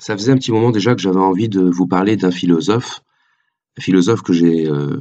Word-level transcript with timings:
Ça 0.00 0.16
faisait 0.16 0.32
un 0.32 0.36
petit 0.36 0.50
moment 0.50 0.70
déjà 0.70 0.94
que 0.94 1.00
j'avais 1.02 1.20
envie 1.20 1.50
de 1.50 1.60
vous 1.60 1.86
parler 1.86 2.16
d'un 2.16 2.30
philosophe, 2.30 3.02
un 3.76 3.82
philosophe 3.82 4.22
que 4.22 4.32
j'ai 4.32 4.66
euh, 4.66 4.98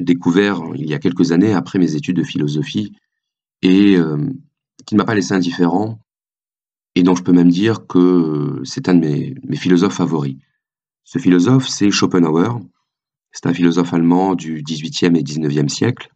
découvert 0.00 0.62
il 0.74 0.88
y 0.88 0.94
a 0.94 0.98
quelques 0.98 1.32
années 1.32 1.52
après 1.52 1.78
mes 1.78 1.94
études 1.94 2.16
de 2.16 2.22
philosophie 2.22 2.94
et 3.60 3.96
euh, 3.98 4.16
qui 4.86 4.94
ne 4.94 4.98
m'a 4.98 5.04
pas 5.04 5.14
laissé 5.14 5.34
indifférent 5.34 6.00
et 6.94 7.02
dont 7.02 7.14
je 7.14 7.22
peux 7.22 7.32
même 7.32 7.50
dire 7.50 7.86
que 7.86 8.62
c'est 8.64 8.88
un 8.88 8.94
de 8.94 9.00
mes, 9.00 9.34
mes, 9.44 9.56
philosophes 9.56 9.96
favoris. 9.96 10.36
Ce 11.02 11.18
philosophe, 11.18 11.68
c'est 11.68 11.90
Schopenhauer. 11.90 12.60
C'est 13.30 13.46
un 13.46 13.52
philosophe 13.52 13.92
allemand 13.92 14.34
du 14.34 14.62
XVIIIe 14.62 15.18
et 15.18 15.22
XIXe 15.22 15.70
siècle. 15.70 16.08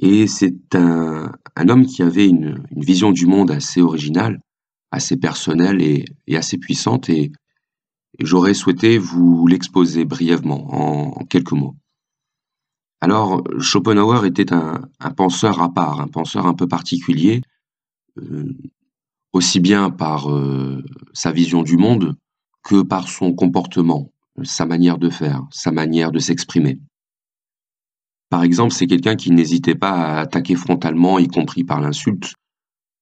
Et 0.00 0.26
c'est 0.26 0.74
un, 0.74 1.32
un, 1.56 1.68
homme 1.70 1.86
qui 1.86 2.02
avait 2.02 2.26
une 2.26 2.66
vision 2.72 3.10
du 3.10 3.24
monde 3.24 3.52
assez 3.52 3.80
originale 3.80 4.40
assez 4.92 5.16
personnelle 5.16 5.82
et, 5.82 6.04
assez 6.36 6.58
puissante 6.58 7.08
et, 7.08 7.32
j'aurais 8.20 8.54
souhaité 8.54 8.98
vous 8.98 9.46
l'exposer 9.46 10.04
brièvement 10.04 11.18
en, 11.18 11.24
quelques 11.24 11.52
mots. 11.52 11.74
Alors, 13.00 13.42
Schopenhauer 13.58 14.26
était 14.26 14.52
un, 14.52 14.82
penseur 15.16 15.60
à 15.62 15.72
part, 15.72 16.00
un 16.00 16.08
penseur 16.08 16.46
un 16.46 16.54
peu 16.54 16.68
particulier, 16.68 17.40
euh, 18.18 18.52
aussi 19.32 19.60
bien 19.60 19.90
par 19.90 20.30
euh, 20.30 20.84
sa 21.14 21.32
vision 21.32 21.62
du 21.62 21.78
monde 21.78 22.14
que 22.62 22.82
par 22.82 23.08
son 23.08 23.32
comportement, 23.32 24.12
sa 24.44 24.66
manière 24.66 24.98
de 24.98 25.08
faire, 25.08 25.42
sa 25.50 25.72
manière 25.72 26.12
de 26.12 26.18
s'exprimer. 26.18 26.78
Par 28.28 28.44
exemple, 28.44 28.72
c'est 28.72 28.86
quelqu'un 28.86 29.16
qui 29.16 29.30
n'hésitait 29.30 29.74
pas 29.74 29.92
à 29.92 30.20
attaquer 30.20 30.54
frontalement, 30.54 31.18
y 31.18 31.28
compris 31.28 31.64
par 31.64 31.80
l'insulte, 31.80 32.34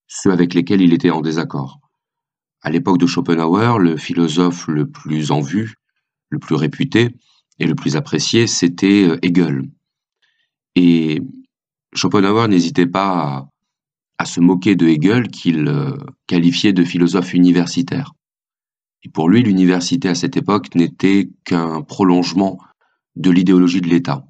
ceux 0.07 0.33
avec 0.33 0.55
lesquels 0.55 0.81
il 0.81 0.93
était 0.93 1.11
en 1.11 1.21
désaccord. 1.21 1.81
À 2.63 2.71
l'époque 2.71 2.99
de 2.99 3.07
Schopenhauer, 3.07 3.79
le 3.79 3.97
philosophe 3.97 4.69
le 4.69 4.89
plus 4.89 5.31
en 5.31 5.41
vue, 5.41 5.77
le 6.29 6.39
plus 6.39 6.55
réputé 6.55 7.09
et 7.59 7.67
le 7.67 7.75
plus 7.75 7.97
apprécié, 7.97 8.47
c'était 8.47 9.09
euh, 9.09 9.19
Hegel. 9.23 9.71
Et 10.75 11.21
Schopenhauer 11.95 12.49
n'hésitait 12.49 12.87
pas 12.87 13.49
à, 14.19 14.25
se 14.25 14.41
moquer 14.41 14.77
de 14.77 14.87
Hegel 14.87 15.29
qu'il 15.29 15.69
euh, 15.69 15.97
qualifiait 16.27 16.75
de 16.75 16.85
philosophe 16.85 17.33
universitaire. 17.33 18.13
Et 19.03 19.09
pour 19.09 19.29
lui, 19.31 19.43
l'université 19.43 20.09
à 20.09 20.15
cette 20.15 20.37
époque 20.37 20.75
n'était 20.75 21.31
qu'un 21.45 21.81
prolongement 21.81 22.59
de 23.17 23.31
l'idéologie 23.31 23.81
de 23.81 23.89
l'État. 23.89 24.27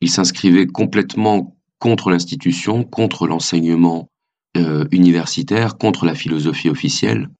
Il 0.00 0.10
s'inscrivait 0.10 0.66
complètement 0.66 1.58
contre 1.78 2.10
l'institution, 2.10 2.84
contre 2.84 3.26
l'enseignement 3.26 4.10
euh, 4.58 4.84
universitaire 4.92 5.78
contre 5.78 6.04
la 6.04 6.14
philosophie 6.14 6.68
officielle. 6.68 7.30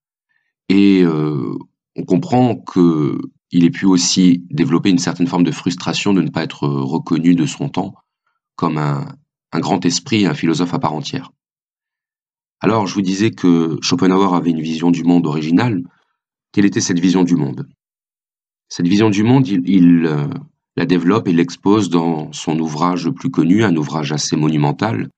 Et 0.69 1.02
euh, 1.02 1.55
on 1.97 2.05
comprend 2.05 2.56
qu'il 2.56 3.64
ait 3.64 3.70
pu 3.70 3.86
aussi 3.86 4.44
développer 4.50 4.91
une 4.91 4.98
certaine 4.98 5.27
forme 5.27 5.44
de 5.44 5.50
frustration 5.50 6.12
de 6.12 6.22
ne 6.22 6.30
pas 6.30 6.42
être 6.42 6.66
reconnu 6.69 7.34
de 7.34 7.47
son 7.47 7.69
temps 7.69 7.94
comme 8.56 8.78
un, 8.78 9.06
grand 9.55 9.84
esprit, 9.86 10.27
un 10.27 10.34
philosophe 10.34 10.75
à 10.75 10.78
part 10.78 10.92
entière. 10.92 11.30
Alors, 12.60 12.86
je 12.86 12.94
vous 12.94 13.02
disais 13.02 13.30
que 13.30 13.78
Schopenhauer 13.80 14.34
avait 14.34 14.50
une 14.50 14.60
vision 14.60 14.91
du 14.91 15.05
monde 15.05 15.27
originale. 15.27 15.84
Quelle 16.53 16.64
était 16.64 16.80
cette 16.80 16.98
vision 16.98 17.22
du 17.22 17.36
monde? 17.36 17.69
Cette 18.69 18.88
vision 18.88 19.10
du 19.10 19.22
monde, 19.22 19.47
il, 19.47 20.06
euh, 20.06 20.27
la 20.77 20.86
développe 20.86 21.28
et 21.28 21.32
l'expose 21.32 21.88
dans 21.88 22.32
son 22.32 22.58
ouvrage 22.58 23.05
le 23.05 23.12
plus 23.12 23.30
connu, 23.30 23.64
un 23.64 23.77
ouvrage 23.77 24.12
assez 24.12 24.36
monumental, 24.36 25.08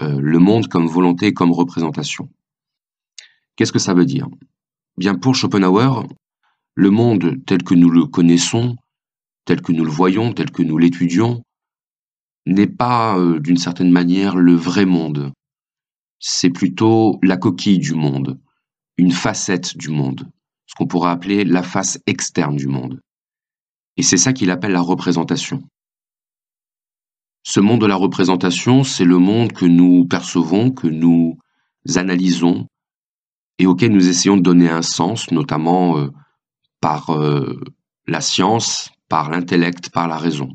le 0.00 0.38
monde 0.38 0.68
comme 0.68 0.86
volonté, 0.86 1.32
comme 1.32 1.52
représentation. 1.52 2.28
Qu'est-ce 3.56 3.72
que 3.72 3.78
ça 3.78 3.94
veut 3.94 4.06
dire? 4.06 4.28
Bien 4.96 5.14
pour 5.14 5.34
Schopenhauer, 5.34 6.06
le 6.74 6.90
monde 6.90 7.36
tel 7.46 7.62
que 7.62 7.74
nous 7.74 7.90
le 7.90 8.06
connaissons, 8.06 8.76
tel 9.44 9.60
que 9.60 9.72
nous 9.72 9.84
le 9.84 9.90
voyons, 9.90 10.32
tel 10.32 10.50
que 10.50 10.62
nous 10.62 10.78
l'étudions, 10.78 11.44
n'est 12.46 12.66
pas 12.66 13.18
euh, 13.18 13.38
d'une 13.38 13.56
certaine 13.56 13.90
manière 13.90 14.36
le 14.36 14.54
vrai 14.54 14.84
monde. 14.84 15.32
C'est 16.18 16.50
plutôt 16.50 17.18
la 17.22 17.36
coquille 17.36 17.78
du 17.78 17.94
monde, 17.94 18.40
une 18.96 19.12
facette 19.12 19.76
du 19.76 19.90
monde, 19.90 20.28
ce 20.66 20.74
qu'on 20.74 20.86
pourrait 20.86 21.10
appeler 21.10 21.44
la 21.44 21.62
face 21.62 21.98
externe 22.06 22.56
du 22.56 22.66
monde. 22.66 23.00
Et 23.96 24.02
c'est 24.02 24.16
ça 24.16 24.32
qu'il 24.32 24.50
appelle 24.50 24.72
la 24.72 24.80
représentation. 24.80 25.62
Ce 27.46 27.60
monde 27.60 27.82
de 27.82 27.86
la 27.86 27.96
représentation, 27.96 28.84
c'est 28.84 29.04
le 29.04 29.18
monde 29.18 29.52
que 29.52 29.66
nous 29.66 30.06
percevons, 30.06 30.70
que 30.70 30.86
nous 30.86 31.36
analysons 31.94 32.66
et 33.58 33.66
auquel 33.66 33.92
nous 33.92 34.08
essayons 34.08 34.38
de 34.38 34.42
donner 34.42 34.70
un 34.70 34.80
sens, 34.80 35.30
notamment 35.30 35.98
euh, 35.98 36.08
par 36.80 37.10
euh, 37.10 37.60
la 38.06 38.22
science, 38.22 38.90
par 39.10 39.30
l'intellect, 39.30 39.90
par 39.90 40.08
la 40.08 40.16
raison. 40.16 40.48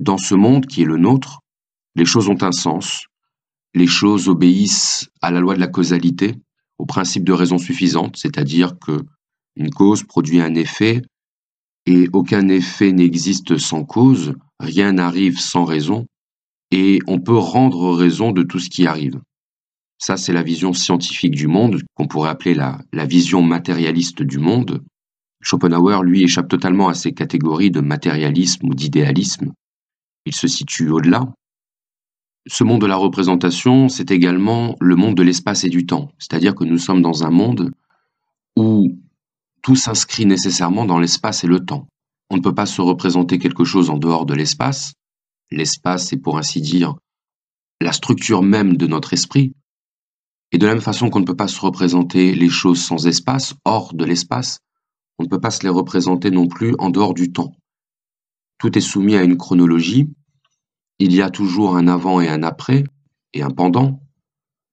Dans 0.00 0.16
ce 0.16 0.34
monde 0.34 0.64
qui 0.64 0.80
est 0.80 0.86
le 0.86 0.96
nôtre, 0.96 1.40
les 1.94 2.06
choses 2.06 2.30
ont 2.30 2.42
un 2.42 2.52
sens, 2.52 3.04
les 3.74 3.86
choses 3.86 4.30
obéissent 4.30 5.10
à 5.20 5.30
la 5.30 5.40
loi 5.40 5.54
de 5.54 5.60
la 5.60 5.68
causalité, 5.68 6.36
au 6.78 6.86
principe 6.86 7.24
de 7.24 7.34
raison 7.34 7.58
suffisante, 7.58 8.16
c'est-à-dire 8.16 8.78
que 8.78 9.04
une 9.56 9.70
cause 9.70 10.04
produit 10.04 10.40
un 10.40 10.54
effet 10.54 11.02
et 11.84 12.08
aucun 12.14 12.48
effet 12.48 12.92
n'existe 12.92 13.58
sans 13.58 13.84
cause, 13.84 14.34
rien 14.60 14.92
n'arrive 14.92 15.40
sans 15.40 15.64
raison, 15.64 16.06
et 16.70 17.00
on 17.06 17.18
peut 17.18 17.36
rendre 17.36 17.92
raison 17.92 18.30
de 18.30 18.42
tout 18.42 18.60
ce 18.60 18.70
qui 18.70 18.86
arrive. 18.86 19.20
Ça, 19.98 20.16
c'est 20.16 20.32
la 20.32 20.42
vision 20.42 20.72
scientifique 20.72 21.34
du 21.34 21.46
monde, 21.46 21.82
qu'on 21.94 22.06
pourrait 22.06 22.30
appeler 22.30 22.54
la, 22.54 23.06
vision 23.06 23.42
matérialiste 23.42 24.22
du 24.22 24.38
monde. 24.38 24.82
Schopenhauer, 25.42 26.02
lui, 26.02 26.22
échappe 26.22 26.48
totalement 26.48 26.88
à 26.88 26.94
ces 26.94 27.12
catégories 27.12 27.70
de 27.70 27.80
matérialisme 27.80 28.68
ou 28.68 28.74
d'idéalisme. 28.74 29.52
Il 30.26 30.34
se 30.34 30.48
situe 30.48 30.90
au-delà. 30.90 31.26
Ce 32.46 32.64
monde 32.64 32.80
de 32.80 32.86
la 32.86 32.96
représentation, 32.96 33.88
c'est 33.88 34.10
également 34.10 34.76
le 34.80 34.96
monde 34.96 35.16
de 35.16 35.22
l'espace 35.22 35.64
et 35.64 35.68
du 35.68 35.84
temps. 35.86 36.10
C'est-à-dire 36.18 36.54
que 36.54 36.64
nous 36.64 36.78
sommes 36.78 37.02
dans 37.02 37.24
un 37.24 37.30
monde 37.30 37.70
où 38.56 38.98
tout 39.62 39.76
s'inscrit 39.76 40.24
nécessairement 40.24 40.86
dans 40.86 40.98
l'espace 40.98 41.44
et 41.44 41.46
le 41.46 41.60
temps. 41.60 41.86
On 42.30 42.36
ne 42.36 42.42
peut 42.42 42.54
pas 42.54 42.66
se 42.66 42.80
représenter 42.80 43.38
quelque 43.38 43.64
chose 43.64 43.90
en 43.90 43.98
dehors 43.98 44.24
de 44.24 44.34
l'espace. 44.34 44.94
L'espace 45.50 46.12
est 46.12 46.18
pour 46.18 46.38
ainsi 46.38 46.60
dire 46.60 46.94
la 47.80 47.92
structure 47.92 48.42
même 48.42 48.76
de 48.76 48.86
notre 48.86 49.12
esprit. 49.12 49.54
Et 50.52 50.58
de 50.58 50.66
la 50.66 50.74
même 50.74 50.82
façon 50.82 51.10
qu'on 51.10 51.20
ne 51.20 51.24
peut 51.24 51.36
pas 51.36 51.48
se 51.48 51.60
représenter 51.60 52.34
les 52.34 52.48
choses 52.48 52.82
sans 52.82 53.06
espace, 53.06 53.54
hors 53.64 53.94
de 53.94 54.04
l'espace, 54.04 54.58
on 55.18 55.24
ne 55.24 55.28
peut 55.28 55.40
pas 55.40 55.50
se 55.50 55.62
les 55.62 55.68
représenter 55.68 56.30
non 56.30 56.46
plus 56.46 56.74
en 56.78 56.90
dehors 56.90 57.14
du 57.14 57.32
temps. 57.32 57.52
Tout 58.58 58.76
est 58.76 58.82
soumis 58.82 59.16
à 59.16 59.22
une 59.22 59.36
chronologie. 59.36 60.08
Il 60.98 61.14
y 61.14 61.22
a 61.22 61.30
toujours 61.30 61.76
un 61.76 61.88
avant 61.88 62.20
et 62.20 62.28
un 62.28 62.42
après, 62.42 62.84
et 63.32 63.42
un 63.42 63.50
pendant, 63.50 64.02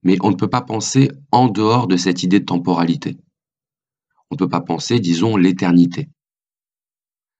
mais 0.03 0.17
on 0.21 0.31
ne 0.31 0.35
peut 0.35 0.49
pas 0.49 0.61
penser 0.61 1.09
en 1.31 1.47
dehors 1.47 1.87
de 1.87 1.97
cette 1.97 2.23
idée 2.23 2.39
de 2.39 2.45
temporalité. 2.45 3.17
On 4.29 4.35
ne 4.35 4.37
peut 4.37 4.49
pas 4.49 4.61
penser, 4.61 4.99
disons, 4.99 5.37
l'éternité. 5.37 6.09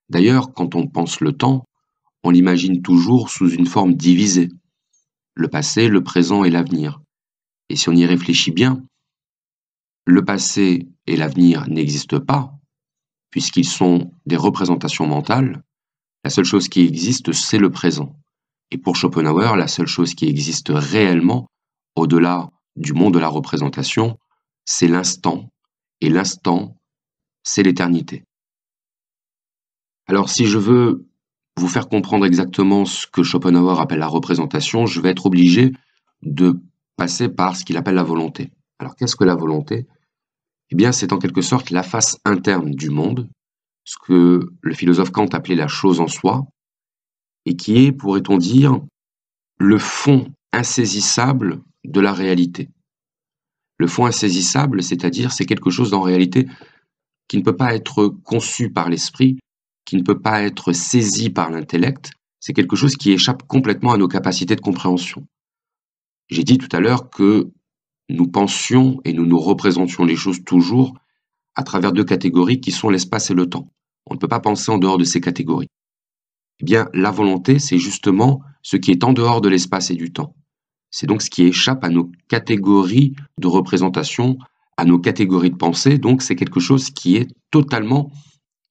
D'ailleurs, 0.10 0.54
quand 0.54 0.76
on 0.76 0.88
pense 0.88 1.20
le 1.20 1.34
temps, 1.34 1.66
on 2.24 2.30
l'imagine 2.30 2.82
toujours 2.82 3.30
sous 3.30 3.50
une 3.50 3.66
forme 3.66 3.94
divisée. 3.94 4.50
Le 5.36 5.48
passé, 5.48 5.88
le 5.88 6.04
présent 6.04 6.44
et 6.44 6.50
l'avenir. 6.50 7.02
Et 7.70 7.76
si 7.76 7.90
on 7.90 7.94
y 7.94 8.06
réfléchit 8.06 8.52
bien, 8.52 8.84
le 10.06 10.24
passé 10.24 10.88
et 11.06 11.18
l'avenir 11.18 11.68
n'existent 11.68 12.22
pas, 12.22 12.54
puisqu'ils 13.30 13.68
sont 13.68 14.12
des 14.26 14.38
représentations 14.38 15.06
mentales. 15.06 15.64
La 16.24 16.30
seule 16.30 16.46
chose 16.46 16.70
qui 16.70 16.82
existe, 16.82 17.34
c'est 17.34 17.58
le 17.58 17.70
présent. 17.70 18.16
Et 18.72 18.78
pour 18.78 18.96
Schopenhauer, 18.96 19.56
la 19.58 19.68
seule 19.68 19.88
chose 19.88 20.16
qui 20.16 20.28
existe 20.28 20.72
réellement, 20.74 21.48
au-delà 21.96 22.50
du 22.76 22.94
monde 22.94 23.14
de 23.14 23.20
la 23.20 23.28
représentation, 23.28 24.18
c'est 24.66 24.88
l'instant. 24.88 25.50
Et 26.02 26.10
l'instant, 26.10 26.78
c'est 27.44 27.64
l'éternité. 27.64 28.24
Alors 30.08 30.30
si 30.30 30.46
je 30.46 30.58
veux 30.58 31.06
vous 31.58 31.68
faire 31.68 31.90
comprendre 31.90 32.26
exactement 32.26 32.86
ce 32.86 33.08
que 33.08 33.24
Schopenhauer 33.24 33.80
appelle 33.82 34.00
la 34.00 34.08
représentation, 34.08 34.86
je 34.86 35.02
vais 35.02 35.10
être 35.10 35.26
obligé 35.26 35.74
de 36.22 36.60
passer 36.96 37.30
par 37.30 37.56
ce 37.56 37.66
qu'il 37.66 37.78
appelle 37.78 37.96
la 37.96 38.04
volonté. 38.04 38.52
Alors 38.80 38.96
qu'est-ce 38.96 39.16
que 39.16 39.26
la 39.26 39.36
volonté? 39.36 39.86
Eh 40.70 40.76
bien 40.76 40.92
c'est 40.92 41.14
en 41.14 41.20
quelque 41.20 41.42
sorte 41.42 41.72
la 41.72 41.84
face 41.84 42.20
interne 42.26 42.72
du 42.72 42.90
monde, 42.90 43.30
ce 43.84 43.98
que 44.02 44.50
le 44.62 44.74
philosophe 44.74 45.12
Kant 45.12 45.28
appelait 45.28 45.56
la 45.56 45.68
chose 45.68 46.00
en 46.00 46.08
soi, 46.08 46.48
et 47.46 47.56
qui 47.56 47.86
est, 47.86 47.92
pourrait-on 47.92 48.38
dire, 48.38 48.80
le 49.60 49.78
fond 49.78 50.32
insaisissable 50.54 51.62
de 51.84 52.00
la 52.00 52.14
réalité. 52.14 52.70
Le 53.78 53.88
fond 53.88 54.06
insaisissable, 54.06 54.84
c'est-à-dire 54.84 55.32
c'est 55.32 55.46
quelque 55.46 55.70
chose 55.70 55.94
en 55.94 56.02
réalité 56.02 56.48
qui 57.28 57.38
ne 57.38 57.44
peut 57.44 57.56
pas 57.56 57.76
être 57.76 58.08
conçu 58.24 58.70
par 58.72 58.90
l'esprit, 58.90 59.38
qui 59.88 59.96
ne 59.96 60.04
peut 60.04 60.20
pas 60.20 60.44
être 60.44 60.74
saisi 60.74 61.30
par 61.30 61.50
l'intellect, 61.50 62.12
c'est 62.42 62.52
quelque 62.52 62.76
chose 62.76 62.98
qui 62.98 63.14
échappe 63.14 63.44
complètement 63.48 63.94
à 63.94 63.98
nos 63.98 64.10
capacités 64.10 64.58
de 64.58 64.62
compréhension. 64.62 65.26
J'ai 66.30 66.44
dit 66.44 66.58
tout 66.58 66.68
à 66.74 66.82
l'heure 66.82 67.10
que 67.10 67.52
nous 68.10 68.28
pensions 68.28 69.00
et 69.06 69.14
nous 69.14 69.26
nous 69.26 69.40
représentions 69.40 70.04
les 70.04 70.18
choses 70.18 70.44
toujours 70.44 70.94
à 71.56 71.64
travers 71.64 71.94
deux 71.94 72.04
catégories 72.04 72.60
qui 72.60 72.72
sont 72.72 72.90
l'espace 72.90 73.32
et 73.32 73.34
le 73.34 73.48
temps. 73.48 73.70
On 74.06 74.16
ne 74.16 74.20
peut 74.20 74.28
pas 74.28 74.42
penser 74.42 74.72
en 74.72 74.78
dehors 74.78 74.98
de 74.98 75.06
ces 75.06 75.22
catégories. 75.22 75.70
Eh 76.60 76.66
bien, 76.66 76.90
la 76.94 77.12
volonté, 77.12 77.58
c'est 77.58 77.78
justement 77.78 78.42
ce 78.64 78.76
qui 78.76 78.92
est 78.92 79.06
en 79.06 79.14
dehors 79.14 79.40
de 79.40 79.48
l'espace 79.48 79.90
et 79.90 79.96
du 79.96 80.12
temps. 80.12 80.36
C'est 80.92 81.08
donc 81.08 81.22
ce 81.22 81.30
qui 81.30 81.44
échappe 81.44 81.86
à 81.86 81.90
nos 81.90 82.12
catégories 82.28 83.16
de 83.40 83.48
représentation, 83.48 84.38
à 84.76 84.84
nos 84.84 85.00
catégories 85.00 85.52
de 85.52 85.56
pensée. 85.56 85.98
Donc, 85.98 86.22
c'est 86.22 86.36
quelque 86.36 86.60
chose 86.60 86.90
qui 86.90 87.16
est 87.16 87.30
totalement 87.52 88.12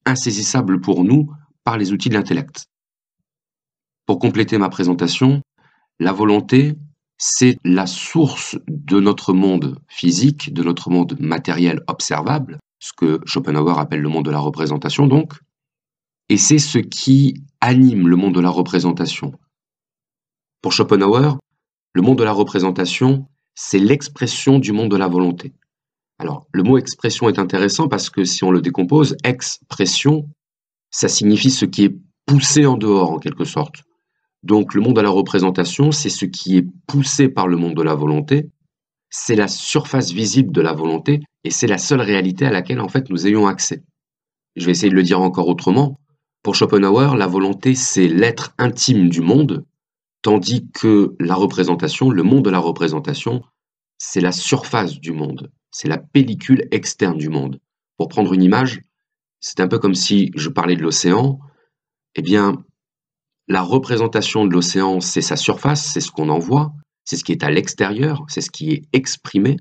insaisissable 0.07 0.81
pour 0.81 1.03
nous 1.03 1.31
par 1.63 1.77
les 1.77 1.91
outils 1.91 2.09
de 2.09 2.15
l'intellect. 2.15 2.67
Pour 4.05 4.19
compléter 4.19 4.57
ma 4.57 4.69
présentation, 4.69 5.41
la 5.99 6.13
volonté, 6.13 6.75
c'est 7.17 7.57
la 7.63 7.87
source 7.87 8.57
de 8.67 8.99
notre 8.99 9.33
monde 9.33 9.79
physique, 9.87 10.53
de 10.53 10.63
notre 10.63 10.89
monde 10.89 11.17
matériel 11.19 11.81
observable, 11.87 12.57
ce 12.79 12.93
que 12.93 13.19
Schopenhauer 13.25 13.79
appelle 13.79 14.01
le 14.01 14.09
monde 14.09 14.25
de 14.25 14.31
la 14.31 14.39
représentation 14.39 15.07
donc, 15.07 15.33
et 16.29 16.37
c'est 16.37 16.59
ce 16.59 16.77
qui 16.77 17.43
anime 17.61 18.07
le 18.07 18.15
monde 18.15 18.35
de 18.35 18.39
la 18.39 18.49
représentation. 18.49 19.33
Pour 20.61 20.73
Schopenhauer, 20.73 21.37
le 21.93 22.01
monde 22.01 22.17
de 22.17 22.23
la 22.23 22.33
représentation, 22.33 23.27
c'est 23.55 23.79
l'expression 23.79 24.59
du 24.59 24.71
monde 24.71 24.91
de 24.91 24.97
la 24.97 25.07
volonté. 25.07 25.53
Alors, 26.19 26.47
le 26.51 26.63
mot 26.63 26.77
expression 26.77 27.29
est 27.29 27.39
intéressant 27.39 27.87
parce 27.87 28.09
que 28.09 28.23
si 28.23 28.43
on 28.43 28.51
le 28.51 28.61
décompose, 28.61 29.15
expression, 29.23 30.29
ça 30.89 31.07
signifie 31.07 31.51
ce 31.51 31.65
qui 31.65 31.85
est 31.85 31.95
poussé 32.25 32.65
en 32.65 32.77
dehors 32.77 33.11
en 33.11 33.19
quelque 33.19 33.45
sorte. 33.45 33.83
Donc 34.43 34.73
le 34.73 34.81
monde 34.81 34.95
de 34.95 35.01
la 35.01 35.09
représentation, 35.09 35.91
c'est 35.91 36.09
ce 36.09 36.25
qui 36.25 36.57
est 36.57 36.67
poussé 36.87 37.29
par 37.29 37.47
le 37.47 37.57
monde 37.57 37.75
de 37.75 37.81
la 37.81 37.95
volonté, 37.95 38.49
c'est 39.09 39.35
la 39.35 39.47
surface 39.47 40.11
visible 40.11 40.51
de 40.51 40.61
la 40.61 40.73
volonté 40.73 41.21
et 41.43 41.49
c'est 41.49 41.67
la 41.67 41.77
seule 41.77 42.01
réalité 42.01 42.45
à 42.45 42.51
laquelle 42.51 42.79
en 42.79 42.89
fait 42.89 43.09
nous 43.09 43.25
ayons 43.27 43.47
accès. 43.47 43.83
Je 44.55 44.65
vais 44.65 44.71
essayer 44.71 44.89
de 44.89 44.95
le 44.95 45.03
dire 45.03 45.21
encore 45.21 45.47
autrement. 45.47 45.99
Pour 46.43 46.55
Schopenhauer, 46.55 47.15
la 47.15 47.27
volonté 47.27 47.75
c'est 47.75 48.07
l'être 48.07 48.53
intime 48.57 49.09
du 49.09 49.21
monde, 49.21 49.65
tandis 50.21 50.69
que 50.71 51.15
la 51.19 51.35
représentation, 51.35 52.09
le 52.09 52.23
monde 52.23 52.45
de 52.45 52.49
la 52.49 52.59
représentation, 52.59 53.43
c'est 53.97 54.21
la 54.21 54.31
surface 54.31 54.99
du 54.99 55.11
monde, 55.11 55.51
c'est 55.77 55.87
la 55.87 55.99
pellicule 55.99 56.67
externe 56.71 57.19
du 57.19 57.29
monde. 57.29 57.59
Pour 57.97 58.07
prendre 58.07 58.33
une 58.33 58.41
image, 58.41 58.81
c'est 59.39 59.59
un 59.59 59.67
peu 59.67 59.77
comme 59.77 59.93
si 59.93 60.31
je 60.35 60.49
parlais 60.49 60.75
de 60.75 60.81
l'océan, 60.81 61.39
eh 62.15 62.23
bien, 62.23 62.65
la 63.47 63.61
représentation 63.61 64.47
de 64.47 64.53
l'océan, 64.53 65.01
c'est 65.01 65.21
sa 65.21 65.35
surface, 65.35 65.93
c'est 65.93 66.01
ce 66.01 66.09
qu'on 66.09 66.29
en 66.29 66.39
voit, 66.39 66.73
c'est 67.05 67.15
ce 67.15 67.23
qui 67.23 67.31
est 67.31 67.43
à 67.43 67.51
l'extérieur, 67.51 68.25
c'est 68.27 68.41
ce 68.41 68.49
qui 68.49 68.71
est 68.71 68.85
exprimé, 68.91 69.57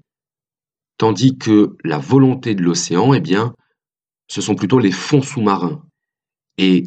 tandis 0.96 1.36
que 1.36 1.76
la 1.84 1.98
volonté 1.98 2.54
de 2.54 2.62
l'océan, 2.62 3.12
eh 3.12 3.20
bien, 3.20 3.54
ce 4.26 4.40
sont 4.40 4.54
plutôt 4.54 4.78
les 4.78 4.92
fonds 4.92 5.20
sous-marins. 5.20 5.84
Et 6.56 6.84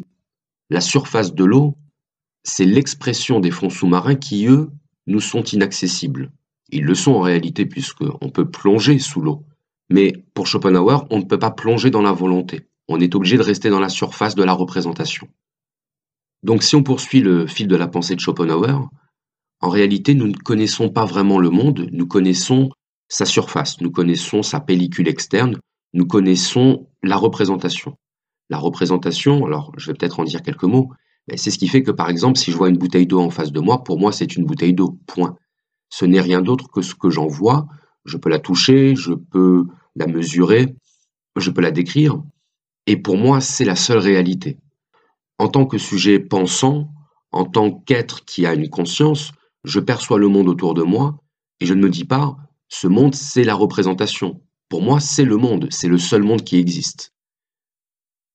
la 0.70 0.80
surface 0.80 1.34
de 1.34 1.44
l'eau, 1.44 1.78
c'est 2.42 2.66
l'expression 2.66 3.38
des 3.38 3.52
fonds 3.52 3.70
sous-marins 3.70 4.16
qui, 4.16 4.48
eux, 4.48 4.72
nous 5.06 5.20
sont 5.20 5.44
inaccessibles. 5.44 6.32
Ils 6.72 6.84
le 6.84 6.94
sont 6.94 7.12
en 7.12 7.20
réalité 7.20 7.66
puisqu'on 7.66 8.30
peut 8.30 8.50
plonger 8.50 8.98
sous 8.98 9.20
l'eau. 9.20 9.44
Mais 9.90 10.12
pour 10.34 10.46
Schopenhauer, 10.46 11.06
on 11.10 11.18
ne 11.18 11.24
peut 11.24 11.38
pas 11.38 11.50
plonger 11.50 11.90
dans 11.90 12.02
la 12.02 12.12
volonté. 12.12 12.68
On 12.88 13.00
est 13.00 13.14
obligé 13.14 13.36
de 13.36 13.42
rester 13.42 13.70
dans 13.70 13.80
la 13.80 13.88
surface 13.88 14.34
de 14.34 14.44
la 14.44 14.52
représentation. 14.52 15.28
Donc 16.42 16.62
si 16.62 16.76
on 16.76 16.82
poursuit 16.82 17.20
le 17.20 17.46
fil 17.46 17.66
de 17.66 17.76
la 17.76 17.88
pensée 17.88 18.14
de 18.14 18.20
Schopenhauer, 18.20 18.88
en 19.60 19.68
réalité, 19.68 20.14
nous 20.14 20.26
ne 20.26 20.36
connaissons 20.36 20.88
pas 20.88 21.04
vraiment 21.04 21.38
le 21.38 21.50
monde, 21.50 21.88
nous 21.92 22.06
connaissons 22.06 22.70
sa 23.08 23.26
surface, 23.26 23.80
nous 23.80 23.90
connaissons 23.90 24.42
sa 24.42 24.60
pellicule 24.60 25.08
externe, 25.08 25.58
nous 25.92 26.06
connaissons 26.06 26.88
la 27.02 27.16
représentation. 27.16 27.96
La 28.48 28.58
représentation, 28.58 29.44
alors 29.44 29.72
je 29.76 29.88
vais 29.88 29.94
peut-être 29.94 30.20
en 30.20 30.24
dire 30.24 30.42
quelques 30.42 30.64
mots, 30.64 30.90
c'est 31.36 31.50
ce 31.50 31.58
qui 31.58 31.68
fait 31.68 31.82
que 31.82 31.90
par 31.90 32.08
exemple, 32.08 32.38
si 32.38 32.50
je 32.50 32.56
vois 32.56 32.68
une 32.68 32.78
bouteille 32.78 33.06
d'eau 33.06 33.20
en 33.20 33.30
face 33.30 33.52
de 33.52 33.60
moi, 33.60 33.84
pour 33.84 33.98
moi 33.98 34.12
c'est 34.12 34.34
une 34.36 34.44
bouteille 34.44 34.74
d'eau, 34.74 34.98
point. 35.06 35.36
Ce 35.90 36.04
n'est 36.04 36.20
rien 36.20 36.40
d'autre 36.40 36.70
que 36.70 36.82
ce 36.82 36.94
que 36.94 37.10
j'en 37.10 37.26
vois, 37.26 37.66
je 38.04 38.16
peux 38.16 38.30
la 38.30 38.38
toucher, 38.38 38.96
je 38.96 39.12
peux 39.12 39.66
la 39.96 40.06
mesurer, 40.06 40.74
je 41.36 41.50
peux 41.50 41.60
la 41.60 41.70
décrire, 41.70 42.22
et 42.86 42.96
pour 42.96 43.16
moi 43.16 43.40
c'est 43.40 43.64
la 43.64 43.76
seule 43.76 43.98
réalité. 43.98 44.58
En 45.38 45.48
tant 45.48 45.66
que 45.66 45.78
sujet 45.78 46.18
pensant, 46.18 46.92
en 47.32 47.44
tant 47.44 47.70
qu'être 47.70 48.24
qui 48.24 48.46
a 48.46 48.54
une 48.54 48.68
conscience, 48.68 49.32
je 49.64 49.80
perçois 49.80 50.18
le 50.18 50.28
monde 50.28 50.48
autour 50.48 50.74
de 50.74 50.82
moi 50.82 51.18
et 51.60 51.66
je 51.66 51.74
ne 51.74 51.82
me 51.82 51.90
dis 51.90 52.04
pas 52.04 52.36
ce 52.68 52.86
monde 52.86 53.14
c'est 53.14 53.44
la 53.44 53.54
représentation. 53.54 54.40
Pour 54.68 54.82
moi 54.82 55.00
c'est 55.00 55.24
le 55.24 55.36
monde, 55.36 55.66
c'est 55.70 55.88
le 55.88 55.98
seul 55.98 56.22
monde 56.22 56.44
qui 56.44 56.58
existe. 56.58 57.12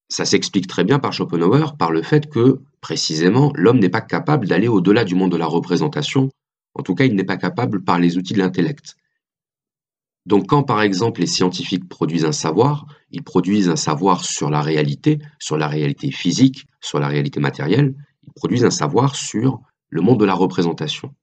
Ça 0.09 0.25
s'explique 0.25 0.67
très 0.67 0.83
bien 0.83 0.99
par 0.99 1.13
Schopenhauer 1.13 1.77
par 1.79 1.91
le 1.91 2.03
fait 2.03 2.29
que 2.29 2.61
précisément 2.81 3.51
l'homme 3.55 3.79
n'est 3.79 3.89
pas 3.89 4.01
capable 4.01 4.47
d'aller 4.47 4.67
au-delà 4.67 5.03
du 5.03 5.15
monde 5.15 5.31
de 5.31 5.37
la 5.37 5.47
représentation, 5.47 6.29
en 6.75 6.83
tout 6.83 6.93
cas 6.93 7.05
il 7.05 7.15
n'est 7.15 7.23
pas 7.23 7.37
capable 7.37 7.83
par 7.83 7.99
les 7.99 8.17
outils 8.17 8.33
de 8.33 8.39
l'intellect. 8.39 8.95
Donc 10.25 10.47
quand 10.47 10.63
par 10.63 10.81
exemple 10.81 11.21
les 11.21 11.27
scientifiques 11.27 11.87
produisent 11.87 12.25
un 12.25 12.31
savoir, 12.31 12.87
ils 13.11 13.23
produisent 13.23 13.69
un 13.69 13.75
savoir 13.75 14.25
sur 14.25 14.49
la 14.49 14.61
réalité, 14.61 15.19
sur 15.39 15.57
la 15.57 15.67
réalité 15.67 16.11
physique, 16.11 16.65
sur 16.81 16.99
la 16.99 17.07
réalité 17.07 17.39
matérielle, 17.39 17.95
ils 18.23 18.33
produisent 18.33 18.65
un 18.65 18.71
savoir 18.71 19.15
sur 19.15 19.61
le 19.89 20.01
monde 20.01 20.19
de 20.19 20.25
la 20.25 20.33
représentation. 20.33 21.13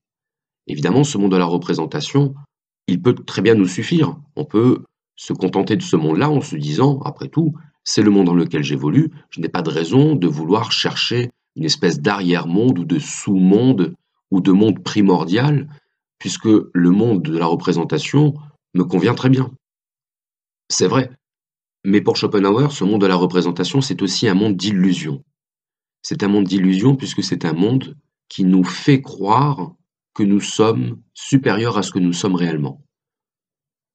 Évidemment, 0.67 1.05
ce 1.05 1.19
monde 1.19 1.33
de 1.33 1.37
la 1.37 1.45
représentation, 1.45 2.35
il 2.87 3.03
peut 3.03 3.15
très 3.15 3.43
bien 3.43 3.55
nous 3.55 3.67
suffire. 3.67 4.17
On 4.37 4.45
peut 4.45 4.85
se 5.17 5.33
contenter 5.33 5.77
de 5.77 5.83
ce 5.83 5.97
monde-là 5.97 6.31
en 6.31 6.41
se 6.41 6.57
disant, 6.57 7.01
après 7.01 7.29
tout, 7.29 7.53
c'est 7.85 8.03
le 8.03 8.11
monde 8.11 8.27
dans 8.27 8.35
lequel 8.35 8.63
j'évolue, 8.63 9.11
je 9.31 9.41
n'ai 9.41 9.49
pas 9.49 9.63
de 9.63 9.71
raison 9.71 10.15
de 10.15 10.29
vouloir 10.29 10.71
chercher 10.71 11.31
une 11.57 11.65
espèce 11.65 12.01
d'arrière-monde 12.01 12.79
ou 12.79 12.85
de 12.85 12.99
sous-monde 12.99 13.95
ou 14.33 14.41
de 14.41 14.51
monde 14.51 14.83
primordial, 14.83 15.69
puisque 16.19 16.49
le 16.49 16.91
monde 16.91 17.23
de 17.23 17.39
la 17.39 17.47
représentation, 17.47 18.35
me 18.75 18.83
convient 18.83 19.15
très 19.15 19.29
bien. 19.29 19.53
C'est 20.69 20.89
vrai. 20.89 21.11
Mais 21.85 22.01
pour 22.01 22.17
Schopenhauer, 22.17 22.73
ce 22.73 22.83
monde 22.83 23.03
de 23.03 23.07
la 23.07 23.15
représentation, 23.15 23.81
c'est 23.81 24.03
aussi 24.03 24.27
un 24.27 24.35
monde 24.35 24.57
d'illusion. 24.57 25.23
C'est 26.03 26.25
un 26.25 26.29
monde 26.29 26.49
d'illusion 26.49 26.97
puisque 26.97 27.23
c'est 27.23 27.45
un 27.45 27.53
monde 27.53 27.97
qui 28.29 28.43
nous 28.43 28.65
fait 28.65 29.01
croire 29.01 29.75
que 30.15 30.25
nous 30.25 30.41
sommes 30.41 31.01
supérieurs 31.15 31.79
à 31.79 31.85
ce 31.85 31.93
que 31.93 32.01
nous 32.01 32.13
sommes 32.13 32.35
réellement. 32.35 32.83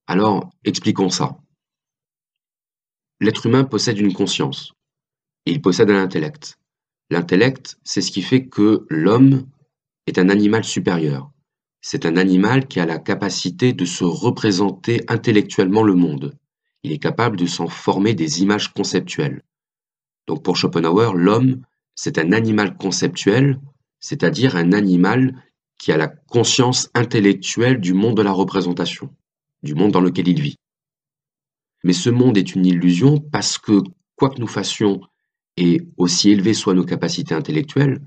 Alors, 0.07 0.51
expliquons 0.63 1.09
ça. 1.09 1.37
L'être 3.19 3.45
humain 3.45 3.65
possède 3.65 3.99
une 3.99 4.13
conscience 4.13 4.77
il 5.47 5.61
possède 5.61 5.89
un 5.89 6.01
intellect. 6.01 6.59
L'intellect, 7.09 7.77
c'est 7.83 8.01
ce 8.01 8.11
qui 8.11 8.21
fait 8.21 8.47
que 8.47 8.85
l'homme 8.89 9.47
est 10.07 10.17
un 10.17 10.29
animal 10.29 10.63
supérieur. 10.63 11.31
C'est 11.81 12.05
un 12.05 12.17
animal 12.17 12.67
qui 12.67 12.79
a 12.79 12.85
la 12.85 12.97
capacité 12.97 13.73
de 13.73 13.85
se 13.85 14.03
représenter 14.03 15.01
intellectuellement 15.07 15.83
le 15.83 15.93
monde. 15.93 16.37
Il 16.83 16.91
est 16.91 16.97
capable 16.97 17.37
de 17.37 17.45
s'en 17.45 17.67
former 17.67 18.13
des 18.13 18.41
images 18.41 18.73
conceptuelles. 18.73 19.43
Donc 20.25 20.43
pour 20.43 20.57
Schopenhauer, 20.57 21.13
l'homme, 21.13 21.61
c'est 21.95 22.17
un 22.17 22.31
animal 22.31 22.77
conceptuel, 22.77 23.59
c'est-à-dire 23.99 24.55
un 24.55 24.73
animal 24.73 25.43
qui 25.77 25.91
a 25.91 25.97
la 25.97 26.07
conscience 26.07 26.89
intellectuelle 26.93 27.79
du 27.79 27.93
monde 27.93 28.17
de 28.17 28.21
la 28.21 28.31
représentation, 28.31 29.13
du 29.63 29.75
monde 29.75 29.91
dans 29.91 30.01
lequel 30.01 30.27
il 30.27 30.41
vit. 30.41 30.57
Mais 31.83 31.93
ce 31.93 32.09
monde 32.09 32.37
est 32.37 32.55
une 32.55 32.65
illusion 32.65 33.19
parce 33.19 33.57
que, 33.57 33.81
quoi 34.15 34.29
que 34.29 34.39
nous 34.39 34.47
fassions, 34.47 35.01
et 35.57 35.81
aussi 35.97 36.31
élevées 36.31 36.53
soient 36.53 36.73
nos 36.73 36.85
capacités 36.85 37.35
intellectuelles, 37.35 38.01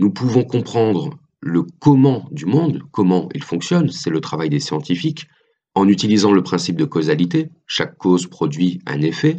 nous 0.00 0.10
pouvons 0.10 0.44
comprendre 0.44 1.18
le 1.40 1.62
comment 1.78 2.26
du 2.30 2.46
monde, 2.46 2.82
comment 2.90 3.28
il 3.34 3.42
fonctionne, 3.42 3.90
c'est 3.90 4.08
le 4.08 4.22
travail 4.22 4.48
des 4.48 4.58
scientifiques, 4.58 5.28
en 5.74 5.88
utilisant 5.88 6.32
le 6.32 6.42
principe 6.42 6.76
de 6.76 6.86
causalité, 6.86 7.50
chaque 7.66 7.98
cause 7.98 8.26
produit 8.26 8.80
un 8.86 9.02
effet, 9.02 9.36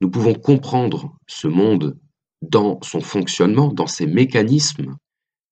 nous 0.00 0.10
pouvons 0.10 0.34
comprendre 0.34 1.16
ce 1.28 1.46
monde 1.46 1.96
dans 2.42 2.80
son 2.82 3.00
fonctionnement, 3.00 3.72
dans 3.72 3.86
ses 3.86 4.08
mécanismes, 4.08 4.96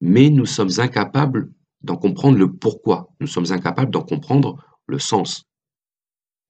mais 0.01 0.31
nous 0.31 0.47
sommes 0.47 0.73
incapables 0.79 1.53
d'en 1.83 1.97
comprendre 1.97 2.37
le 2.37 2.53
pourquoi, 2.53 3.09
nous 3.21 3.29
sommes 3.29 3.53
incapables 3.53 3.93
d'en 3.93 4.03
comprendre 4.03 4.57
le 4.89 4.99
sens. 4.99 5.45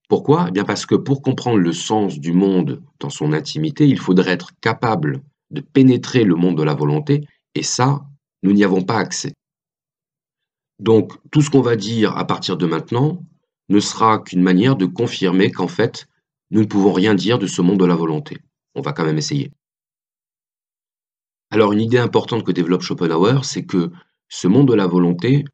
Pourquoi? 0.09 0.47
Eh 0.47 0.51
bien 0.51 0.65
parce 0.65 0.87
que 0.87 0.95
pour 0.95 1.21
comprendre 1.21 1.59
le 1.59 1.71
sens 1.71 2.19
du 2.19 2.33
monde 2.33 2.81
dans 2.99 3.11
son 3.11 3.31
intimité, 3.31 3.87
il 3.87 3.99
faudrait 3.99 4.31
être 4.31 4.49
capable 4.59 5.21
de 5.51 5.61
pénétrer 5.61 6.23
le 6.23 6.35
monde 6.35 6.57
de 6.57 6.63
la 6.63 6.73
volonté, 6.73 7.27
et 7.55 7.63
ça, 7.63 8.01
nous 8.43 8.53
n'y 8.53 8.63
avons 8.63 8.83
pas 8.83 8.97
accès. 8.97 9.33
Donc 10.79 11.13
tout 11.31 11.41
ce 11.41 11.49
qu'on 11.49 11.61
va 11.61 11.75
dire 11.75 12.17
à 12.17 12.25
partir 12.25 12.57
de 12.57 12.65
maintenant 12.65 13.23
ne 13.69 13.79
sera 13.79 14.19
qu'une 14.19 14.41
manière 14.41 14.75
de 14.75 14.85
confirmer 14.85 15.51
qu'en 15.51 15.67
fait, 15.67 16.07
nous 16.49 16.61
ne 16.61 16.65
pouvons 16.65 16.91
rien 16.91 17.13
dire 17.13 17.39
de 17.39 17.47
ce 17.47 17.61
monde 17.61 17.79
de 17.79 17.85
la 17.85 17.95
volonté. 17.95 18.39
On 18.75 18.81
va 18.81 18.91
quand 18.91 19.05
même 19.05 19.17
essayer. 19.17 19.51
Alors 21.51 21.71
une 21.73 21.81
idée 21.81 21.97
importante 21.97 22.43
que 22.43 22.51
développe 22.51 22.81
Schopenhauer, 22.81 23.43
c'est 23.43 23.65
que 23.65 23.91
ce 24.29 24.47
monde 24.47 24.67
de 24.69 24.73
la 24.73 24.87
volonté, 24.87 25.45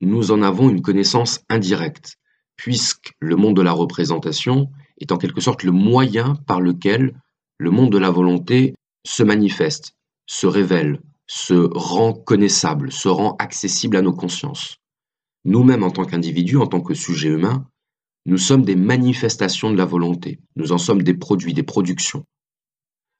nous 0.00 0.30
en 0.30 0.42
avons 0.42 0.70
une 0.70 0.82
connaissance 0.82 1.40
indirecte, 1.48 2.16
puisque 2.56 3.12
le 3.20 3.36
monde 3.36 3.56
de 3.56 3.62
la 3.62 3.72
représentation 3.72 4.70
est 4.98 5.12
en 5.12 5.18
quelque 5.18 5.40
sorte 5.40 5.64
le 5.64 5.72
moyen 5.72 6.36
par 6.46 6.60
lequel 6.60 7.20
le 7.58 7.70
monde 7.70 7.92
de 7.92 7.98
la 7.98 8.10
volonté 8.10 8.74
se 9.04 9.22
manifeste, 9.22 9.94
se 10.26 10.46
révèle, 10.46 11.00
se 11.26 11.54
rend 11.72 12.12
connaissable, 12.12 12.92
se 12.92 13.08
rend 13.08 13.36
accessible 13.38 13.96
à 13.96 14.02
nos 14.02 14.12
consciences. 14.12 14.78
Nous-mêmes, 15.44 15.82
en 15.82 15.90
tant 15.90 16.04
qu'individus, 16.04 16.58
en 16.58 16.66
tant 16.66 16.80
que 16.80 16.94
sujets 16.94 17.28
humains, 17.28 17.66
nous 18.26 18.38
sommes 18.38 18.64
des 18.64 18.76
manifestations 18.76 19.70
de 19.70 19.76
la 19.76 19.84
volonté. 19.84 20.40
Nous 20.56 20.72
en 20.72 20.78
sommes 20.78 21.02
des 21.02 21.14
produits, 21.14 21.54
des 21.54 21.64
productions. 21.64 22.24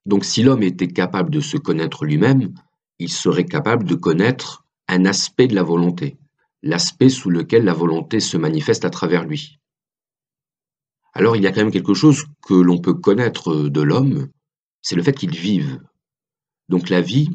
Donc 0.07 0.25
si 0.25 0.43
l'homme 0.43 0.63
était 0.63 0.89
capable 0.89 1.31
de 1.31 1.41
se 1.41 1.57
connaître 1.57 2.05
lui-même, 2.05 2.55
il 2.99 3.11
serait 3.11 3.45
capable 3.45 3.85
de 3.85 3.95
connaître 3.95 4.65
un 4.89 5.05
aspect 5.05 5.49
de 5.49 5.55
la 5.55 5.63
volonté, 5.63 6.19
l'aspect 6.63 7.09
sous 7.09 7.31
lequel 7.31 7.65
la 7.65 7.73
volonté 7.73 8.21
se 8.21 8.37
manifeste 8.37 8.85
à 8.85 8.91
travers 8.91 9.25
lui. 9.25 9.59
Alors 11.15 11.37
il 11.37 11.43
y 11.43 11.47
a 11.47 11.53
quand 11.53 11.63
même 11.63 11.73
quelque 11.73 11.95
chose 11.95 12.25
que 12.43 12.55
l'on 12.55 12.79
peut 12.79 12.95
connaître 12.95 13.69
de 13.69 13.81
l'homme, 13.81 14.29
c'est 14.81 14.97
le 14.97 15.03
fait 15.03 15.13
qu'il 15.13 15.37
vive. 15.37 15.81
Donc 16.69 16.89
la 16.89 17.01
vie 17.01 17.31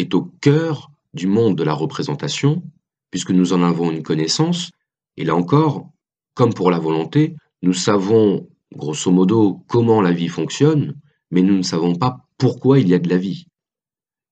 est 0.00 0.14
au 0.14 0.22
cœur 0.40 0.90
du 1.14 1.26
monde 1.26 1.56
de 1.56 1.64
la 1.64 1.74
représentation, 1.74 2.62
puisque 3.10 3.30
nous 3.30 3.52
en 3.52 3.62
avons 3.62 3.90
une 3.90 4.02
connaissance, 4.02 4.70
et 5.16 5.24
là 5.24 5.34
encore, 5.34 5.90
comme 6.34 6.54
pour 6.54 6.70
la 6.70 6.78
volonté, 6.78 7.36
nous 7.62 7.72
savons 7.72 8.48
grosso 8.74 9.10
modo 9.10 9.64
comment 9.68 10.00
la 10.00 10.12
vie 10.12 10.28
fonctionne, 10.28 10.94
mais 11.30 11.42
nous 11.42 11.56
ne 11.56 11.62
savons 11.62 11.94
pas 11.94 12.28
pourquoi 12.38 12.78
il 12.78 12.88
y 12.88 12.94
a 12.94 12.98
de 12.98 13.08
la 13.08 13.18
vie. 13.18 13.46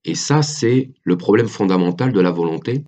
Et 0.04 0.14
ça, 0.14 0.42
c'est 0.42 0.92
le 1.02 1.16
problème 1.16 1.48
fondamental 1.48 2.12
de 2.12 2.20
la 2.20 2.30
volonté. 2.30 2.84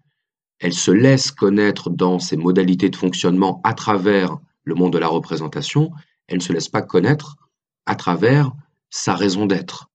Elle 0.58 0.72
se 0.72 0.90
laisse 0.90 1.32
connaître 1.32 1.90
dans 1.90 2.18
ses 2.18 2.36
modalités 2.36 2.88
de 2.88 2.96
fonctionnement 2.96 3.60
à 3.64 3.74
travers 3.74 4.38
le 4.64 4.74
monde 4.74 4.92
de 4.92 4.98
la 4.98 5.08
représentation, 5.08 5.90
elle 6.28 6.38
ne 6.38 6.42
se 6.42 6.52
laisse 6.52 6.68
pas 6.68 6.82
connaître 6.82 7.36
à 7.86 7.96
travers 7.96 8.52
sa 8.88 9.14
raison 9.14 9.46
d'être. 9.46 9.89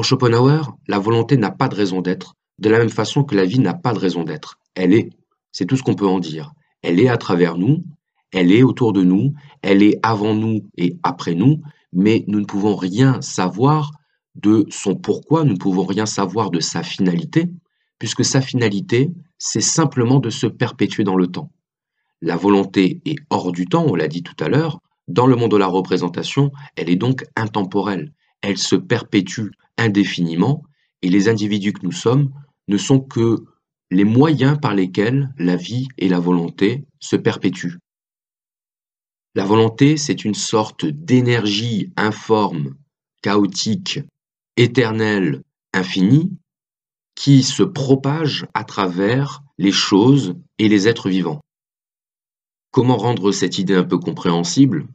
Pour 0.00 0.06
Schopenhauer, 0.06 0.62
la 0.88 0.98
volonté 0.98 1.36
n'a 1.36 1.50
pas 1.50 1.68
de 1.68 1.74
raison 1.74 2.00
d'être, 2.00 2.34
de 2.58 2.70
la 2.70 2.78
même 2.78 2.88
façon 2.88 3.22
que 3.22 3.34
la 3.34 3.44
vie 3.44 3.58
n'a 3.58 3.74
pas 3.74 3.92
de 3.92 3.98
raison 3.98 4.24
d'être. 4.24 4.58
Elle 4.74 4.94
est, 4.94 5.10
c'est 5.52 5.66
tout 5.66 5.76
ce 5.76 5.82
qu'on 5.82 5.92
peut 5.92 6.06
en 6.06 6.20
dire. 6.20 6.52
Elle 6.80 6.98
est 7.00 7.10
à 7.10 7.18
travers 7.18 7.58
nous, 7.58 7.84
elle 8.32 8.50
est 8.50 8.62
autour 8.62 8.94
de 8.94 9.02
nous, 9.02 9.34
elle 9.60 9.82
est 9.82 9.98
avant 10.02 10.32
nous 10.34 10.66
et 10.78 10.96
après 11.02 11.34
nous, 11.34 11.60
mais 11.92 12.24
nous 12.28 12.40
ne 12.40 12.46
pouvons 12.46 12.76
rien 12.76 13.20
savoir 13.20 13.90
de 14.36 14.64
son 14.70 14.94
pourquoi, 14.94 15.44
nous 15.44 15.52
ne 15.52 15.58
pouvons 15.58 15.84
rien 15.84 16.06
savoir 16.06 16.50
de 16.50 16.60
sa 16.60 16.82
finalité, 16.82 17.50
puisque 17.98 18.24
sa 18.24 18.40
finalité, 18.40 19.12
c'est 19.36 19.60
simplement 19.60 20.18
de 20.18 20.30
se 20.30 20.46
perpétuer 20.46 21.04
dans 21.04 21.16
le 21.16 21.26
temps. 21.26 21.52
La 22.22 22.36
volonté 22.36 23.02
est 23.04 23.18
hors 23.28 23.52
du 23.52 23.66
temps, 23.66 23.84
on 23.86 23.96
l'a 23.96 24.08
dit 24.08 24.22
tout 24.22 24.42
à 24.42 24.48
l'heure, 24.48 24.80
dans 25.08 25.26
le 25.26 25.36
monde 25.36 25.50
de 25.50 25.58
la 25.58 25.66
représentation, 25.66 26.52
elle 26.74 26.88
est 26.88 26.96
donc 26.96 27.26
intemporelle, 27.36 28.14
elle 28.40 28.56
se 28.56 28.76
perpétue 28.76 29.48
indéfiniment, 29.80 30.62
et 31.02 31.08
les 31.08 31.28
individus 31.28 31.72
que 31.72 31.84
nous 31.84 31.92
sommes 31.92 32.30
ne 32.68 32.76
sont 32.76 33.00
que 33.00 33.44
les 33.90 34.04
moyens 34.04 34.58
par 34.60 34.74
lesquels 34.74 35.32
la 35.38 35.56
vie 35.56 35.88
et 35.98 36.08
la 36.08 36.20
volonté 36.20 36.86
se 37.00 37.16
perpétuent. 37.16 37.78
La 39.34 39.44
volonté, 39.44 39.96
c'est 39.96 40.24
une 40.24 40.34
sorte 40.34 40.84
d'énergie 40.84 41.92
informe, 41.96 42.76
chaotique, 43.22 44.00
éternelle, 44.56 45.42
infinie, 45.72 46.30
qui 47.14 47.42
se 47.42 47.62
propage 47.62 48.46
à 48.54 48.64
travers 48.64 49.42
les 49.58 49.72
choses 49.72 50.34
et 50.58 50.68
les 50.68 50.88
êtres 50.88 51.08
vivants. 51.08 51.40
Comment 52.70 52.96
rendre 52.96 53.32
cette 53.32 53.58
idée 53.58 53.74
un 53.74 53.84
peu 53.84 53.98
compréhensible? 53.98 54.86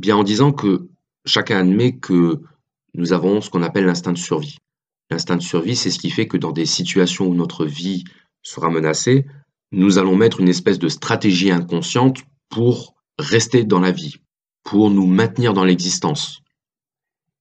Bien 0.00 0.16
en 0.16 0.24
disant 0.24 0.52
que 0.52 0.88
chacun 1.24 1.58
admet 1.60 1.96
que 1.96 2.42
nous 2.94 3.12
avons 3.12 3.40
ce 3.40 3.50
qu'on 3.50 3.62
appelle 3.62 3.86
l'instinct 3.86 4.12
de 4.12 4.18
survie. 4.18 4.58
L'instinct 5.10 5.36
de 5.36 5.42
survie, 5.42 5.76
c'est 5.76 5.90
ce 5.90 5.98
qui 5.98 6.10
fait 6.10 6.26
que 6.26 6.36
dans 6.36 6.52
des 6.52 6.66
situations 6.66 7.26
où 7.26 7.34
notre 7.34 7.64
vie 7.64 8.04
sera 8.42 8.70
menacée, 8.70 9.26
nous 9.70 9.98
allons 9.98 10.16
mettre 10.16 10.40
une 10.40 10.48
espèce 10.48 10.78
de 10.78 10.88
stratégie 10.88 11.50
inconsciente 11.50 12.22
pour 12.48 12.94
rester 13.18 13.64
dans 13.64 13.80
la 13.80 13.92
vie, 13.92 14.16
pour 14.64 14.90
nous 14.90 15.06
maintenir 15.06 15.54
dans 15.54 15.64
l'existence. 15.64 16.40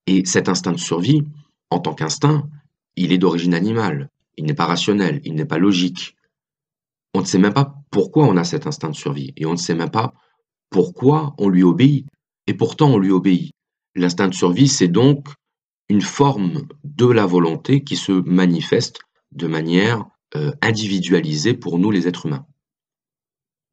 Et 0.07 0.25
cet 0.25 0.49
instinct 0.49 0.71
de 0.71 0.79
survie, 0.79 1.23
en 1.69 1.79
tant 1.79 1.93
qu'instinct, 1.93 2.49
il 2.95 3.11
est 3.11 3.17
d'origine 3.17 3.53
animale, 3.53 4.09
il 4.37 4.45
n'est 4.45 4.53
pas 4.53 4.65
rationnel, 4.65 5.21
il 5.23 5.35
n'est 5.35 5.45
pas 5.45 5.57
logique. 5.57 6.15
On 7.13 7.21
ne 7.21 7.25
sait 7.25 7.37
même 7.37 7.53
pas 7.53 7.75
pourquoi 7.91 8.25
on 8.25 8.37
a 8.37 8.43
cet 8.43 8.67
instinct 8.67 8.89
de 8.89 8.95
survie, 8.95 9.33
et 9.35 9.45
on 9.45 9.51
ne 9.51 9.57
sait 9.57 9.75
même 9.75 9.91
pas 9.91 10.13
pourquoi 10.69 11.35
on 11.37 11.49
lui 11.49 11.63
obéit, 11.63 12.07
et 12.47 12.53
pourtant 12.53 12.91
on 12.91 12.97
lui 12.97 13.11
obéit. 13.11 13.51
L'instinct 13.95 14.29
de 14.29 14.33
survie, 14.33 14.69
c'est 14.69 14.87
donc 14.87 15.27
une 15.91 16.01
forme 16.01 16.69
de 16.85 17.05
la 17.05 17.25
volonté 17.25 17.83
qui 17.83 17.97
se 17.97 18.13
manifeste 18.13 19.01
de 19.33 19.45
manière 19.45 20.05
euh, 20.37 20.53
individualisée 20.61 21.53
pour 21.53 21.79
nous 21.79 21.91
les 21.91 22.07
êtres 22.07 22.27
humains. 22.27 22.45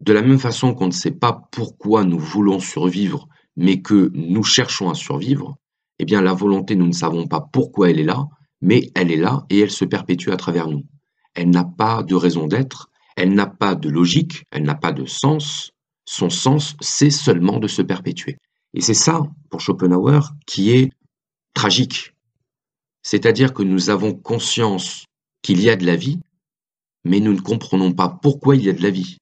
De 0.01 0.13
la 0.13 0.23
même 0.23 0.41
façon 0.41 0.75
qu'on 0.75 0.89
ne 0.89 0.93
sait 1.03 1.13
pas 1.13 1.49
pourquoi 1.53 2.03
nous 2.03 2.19
voulons 2.19 2.59
survivre, 2.59 3.29
mais 3.55 3.83
que 3.83 4.11
nous 4.15 4.43
cherchons 4.43 4.91
à 4.91 4.95
survivre, 4.95 5.59
eh 6.01 6.05
bien 6.05 6.21
la 6.21 6.35
volonté, 6.35 6.75
nous 6.75 6.89
ne 6.89 6.93
savons 6.93 7.29
pas 7.29 7.41
pourquoi 7.41 7.89
elle 7.91 8.01
est 8.01 8.11
là, 8.15 8.27
mais 8.61 8.91
elle 8.97 9.13
est 9.13 9.17
là 9.17 9.47
et 9.49 9.61
elle 9.61 9.71
se 9.71 9.85
perpétue 9.85 10.31
à 10.31 10.37
travers 10.37 10.67
nous. 10.67 10.85
Elle 11.35 11.51
n'a 11.51 11.65
pas 11.65 12.03
de 12.03 12.17
raison 12.17 12.49
d'être, 12.49 12.91
elle 13.15 13.33
n'a 13.33 13.47
pas 13.47 13.77
de 13.77 13.89
logique, 13.89 14.45
elle 14.51 14.65
n'a 14.65 14.75
pas 14.75 14.93
de 14.93 15.07
sens. 15.07 15.71
Son 16.05 16.31
sens, 16.31 16.75
c'est 16.81 17.11
seulement 17.11 17.61
de 17.61 17.69
se 17.69 17.83
perpétuer. 17.83 18.39
Et 18.75 18.81
c'est 18.81 18.95
ça, 18.95 19.23
pour 19.51 19.61
Schopenhauer, 19.61 20.33
qui 20.47 20.73
est 20.73 20.91
tragique. 21.61 22.15
C'est-à-dire 23.03 23.53
que 23.53 23.63
nous 23.63 23.91
avons 23.91 24.13
conscience 24.15 25.05
qu'il 25.43 25.61
y 25.61 25.71
a 25.71 25.77
de 25.77 25.87
la 25.87 25.97
vie, 25.97 26.19
mais 27.05 27.21
nous 27.21 27.33
ne 27.33 27.41
comprenons 27.41 27.93
pas 27.93 28.09
pourquoi 28.09 28.57
il 28.57 28.65
y 28.65 28.71
a 28.71 28.73
de 28.73 28.83
la 28.83 28.91
vie 28.91 29.19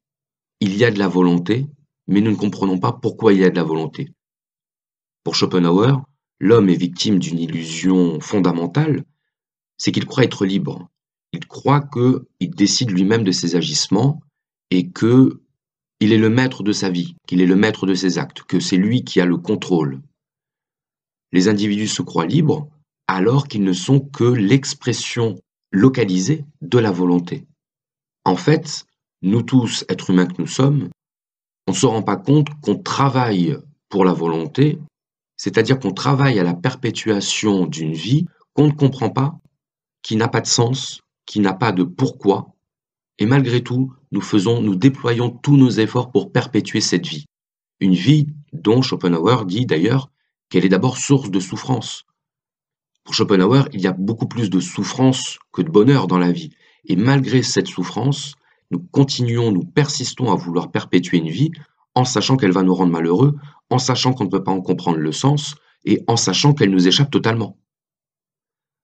il 0.61 0.77
y 0.77 0.85
a 0.85 0.91
de 0.91 0.99
la 0.99 1.09
volonté, 1.09 1.67
mais 2.07 2.21
nous 2.21 2.31
ne 2.31 2.37
comprenons 2.37 2.79
pas 2.79 2.93
pourquoi 2.93 3.33
il 3.33 3.41
y 3.41 3.45
a 3.45 3.51
de 3.51 3.57
la 3.57 3.65
volonté. 3.65 4.09
Pour 5.23 5.35
Schopenhauer, 5.35 6.03
l'homme 6.41 6.69
est 6.69 6.77
victime 6.77 7.19
d'une 7.19 7.39
illusion 7.39 8.21
fondamentale, 8.21 9.05
c'est 9.77 9.93
qu'il 9.93 10.07
croit 10.07 10.25
être 10.25 10.47
libre. 10.47 10.89
Il 11.33 11.47
croit 11.47 11.83
qu'il 11.83 12.51
décide 12.51 12.91
lui-même 12.91 13.25
de 13.25 13.33
ses 13.33 13.57
agissements 13.57 14.23
et 14.71 14.91
que 14.91 15.43
il 16.01 16.13
est 16.13 16.19
le 16.19 16.31
maître 16.31 16.63
de 16.63 16.73
sa 16.73 16.91
vie, 16.91 17.17
qu'il 17.27 17.41
est 17.41 17.47
le 17.47 17.57
maître 17.57 17.87
de 17.87 17.95
ses 17.95 18.19
actes, 18.19 18.43
que 18.43 18.61
c'est 18.61 18.77
lui 18.77 19.03
qui 19.03 19.21
a 19.21 19.27
le 19.27 19.39
contrôle. 19.39 20.01
Les 21.37 21.49
individus 21.49 21.89
se 21.89 22.01
croient 22.01 22.25
libres 22.25 22.67
alors 23.09 23.47
qu'ils 23.47 23.63
ne 23.63 23.75
sont 23.75 24.01
que 24.01 24.25
l'expression 24.25 25.35
localisée 25.71 26.47
de 26.63 26.79
la 26.79 26.91
volonté. 26.91 27.47
En 28.25 28.37
fait, 28.37 28.87
nous 29.21 29.43
tous, 29.43 29.85
êtres 29.91 30.09
humains 30.09 30.25
que 30.25 30.41
nous 30.41 30.49
sommes, 30.49 30.89
on 31.67 31.73
ne 31.73 31.77
se 31.77 31.85
rend 31.85 32.03
pas 32.03 32.17
compte 32.17 32.49
qu'on 32.63 32.79
travaille 32.79 33.55
pour 33.91 34.07
la 34.07 34.15
volonté, 34.15 34.79
c'est-à-dire 35.37 35.79
qu'on 35.79 35.93
travaille 35.93 36.39
à 36.39 36.43
la 36.43 36.55
perpétuation 36.55 37.67
d'une 37.67 37.93
vie 37.93 38.25
qu'on 38.55 38.69
ne 38.69 38.73
comprend 38.73 39.11
pas, 39.11 39.39
qui 40.01 40.17
n'a 40.17 40.29
pas 40.29 40.41
de 40.41 40.47
sens, 40.47 41.03
qui 41.27 41.41
n'a 41.41 41.53
pas 41.53 41.73
de 41.73 41.85
pourquoi, 41.85 42.55
et 43.19 43.27
malgré 43.27 43.63
tout, 43.63 43.93
nous 44.11 44.23
faisons, 44.23 44.63
nous 44.63 44.75
déployons 44.75 45.29
tous 45.29 45.59
nos 45.59 45.69
efforts 45.69 46.11
pour 46.11 46.33
perpétuer 46.33 46.81
cette 46.81 47.07
vie. 47.07 47.27
Une 47.81 47.93
vie 47.93 48.27
dont 48.55 48.81
Schopenhauer 48.81 49.45
dit 49.45 49.67
d'ailleurs 49.67 50.09
qu'elle 50.49 50.65
est 50.65 50.71
d'abord 50.71 50.99
source 50.99 51.31
de 51.31 51.41
souffrance. 51.41 52.05
Pour 53.05 53.15
Schopenhauer, 53.15 53.69
il 53.73 53.81
y 53.81 53.87
a 53.87 53.93
beaucoup 53.93 54.27
plus 54.27 54.51
de 54.51 54.61
souffrance 54.61 55.39
que 55.53 55.63
de 55.63 55.71
bonheur 55.71 56.07
dans 56.07 56.19
la 56.19 56.33
vie. 56.33 56.51
Et 56.85 56.97
malgré 56.97 57.43
cette 57.43 57.69
souffrance, 57.69 58.35
nous 58.71 58.81
continuons, 58.81 59.53
nous 59.53 59.65
persistons 59.65 60.33
à 60.33 60.37
vouloir 60.37 60.71
perpétuer 60.71 61.19
une 61.19 61.31
vie 61.31 61.53
en 61.95 62.05
sachant 62.05 62.37
qu'elle 62.37 62.53
va 62.53 62.63
nous 62.63 62.75
rendre 62.75 62.93
malheureux, 62.93 63.37
en 63.71 63.79
sachant 63.79 64.13
qu'on 64.13 64.25
ne 64.25 64.31
peut 64.31 64.43
pas 64.43 64.53
en 64.53 64.61
comprendre 64.61 64.99
le 64.99 65.13
sens 65.13 65.55
et 65.85 66.03
en 66.09 66.17
sachant 66.17 66.53
qu'elle 66.53 66.71
nous 66.71 66.87
échappe 66.87 67.11
totalement. 67.11 67.59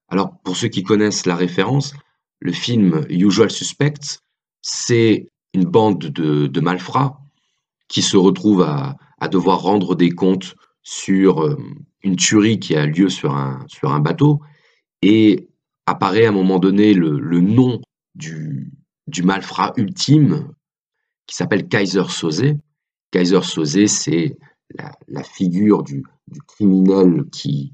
Alors, 0.07 0.39
pour 0.43 0.57
ceux 0.57 0.67
qui 0.67 0.83
connaissent 0.83 1.25
la 1.25 1.35
référence, 1.35 1.93
le 2.39 2.51
film 2.51 3.05
Usual 3.09 3.51
Suspects, 3.51 4.19
c'est 4.61 5.29
une 5.53 5.65
bande 5.65 5.99
de, 5.99 6.59
malfrats 6.59 7.19
qui 7.87 8.01
se 8.01 8.17
retrouvent 8.17 8.63
à, 8.63 8.97
devoir 9.29 9.61
rendre 9.61 9.95
des 9.95 10.11
comptes 10.11 10.55
sur 10.83 11.43
euh, 11.43 11.57
une 12.03 12.15
tuerie 12.15 12.59
qui 12.59 12.75
a 12.75 12.85
lieu 12.85 13.09
sur 13.09 13.35
un, 13.35 13.65
sur 13.67 13.91
un 13.91 13.99
bateau 13.99 14.41
et 15.01 15.49
apparaît 15.85 16.25
à 16.25 16.29
un 16.29 16.33
moment 16.33 16.59
donné 16.59 16.93
le 16.93 17.39
nom 17.39 17.81
du, 18.15 18.71
du 19.07 19.23
malfrat 19.23 19.73
ultime 19.77 20.53
qui 21.27 21.35
s'appelle 21.35 21.67
Kaiser 21.67 22.09
Soze. 22.09 22.55
Kaiser 23.11 23.41
Soze, 23.41 23.85
c'est 23.87 24.37
la, 25.07 25.23
figure 25.23 25.83
du, 25.83 26.03
criminel 26.47 27.25
qui, 27.31 27.71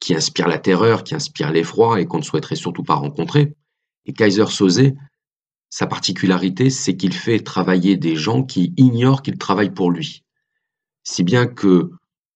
qui 0.00 0.14
inspire 0.14 0.48
la 0.48 0.58
terreur, 0.58 1.04
qui 1.04 1.14
inspire 1.14 1.52
l'effroi 1.52 2.00
et 2.00 2.06
qu'on 2.06 2.18
ne 2.18 2.22
souhaiterait 2.22 2.56
surtout 2.56 2.82
pas 2.82 2.94
rencontrer. 2.94 3.54
Et 4.06 4.12
Kaiser 4.12 4.46
Soze, 4.46 4.92
sa 5.70 5.86
particularité, 5.86 6.70
c'est 6.70 6.96
qu'il 6.96 7.14
fait 7.14 7.40
travailler 7.40 7.96
des 7.96 8.16
gens 8.16 8.42
qui 8.42 8.72
ignorent 8.76 9.22
qu'ils 9.22 9.38
travaillent 9.38 9.74
pour 9.74 9.90
lui. 9.90 10.24
Si 11.04 11.22
bien 11.22 11.46
que 11.46 11.90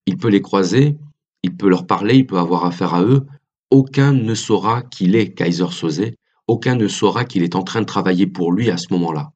il 0.08 0.16
peut 0.16 0.28
les 0.28 0.40
croiser, 0.40 0.96
il 1.42 1.54
peut 1.54 1.68
leur 1.68 1.86
parler, 1.86 2.16
il 2.16 2.26
peut 2.26 2.38
avoir 2.38 2.64
affaire 2.64 2.94
à 2.94 3.02
eux. 3.02 3.26
Aucun 3.70 4.14
ne 4.14 4.34
saura 4.34 4.80
qu'il 4.80 5.14
est 5.14 5.34
Kaiser 5.34 5.70
Sosé, 5.70 6.16
aucun 6.46 6.76
ne 6.76 6.88
saura 6.88 7.26
qu'il 7.26 7.42
est 7.42 7.54
en 7.54 7.62
train 7.62 7.82
de 7.82 7.86
travailler 7.86 8.26
pour 8.26 8.50
lui 8.50 8.70
à 8.70 8.78
ce 8.78 8.86
moment-là. 8.92 9.32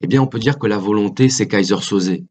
Eh 0.00 0.06
bien, 0.06 0.22
on 0.22 0.26
peut 0.26 0.38
dire 0.38 0.58
que 0.58 0.66
la 0.66 0.78
volonté, 0.78 1.28
c'est 1.28 1.46
Kaiser 1.46 1.82
Sosé. 1.82 2.24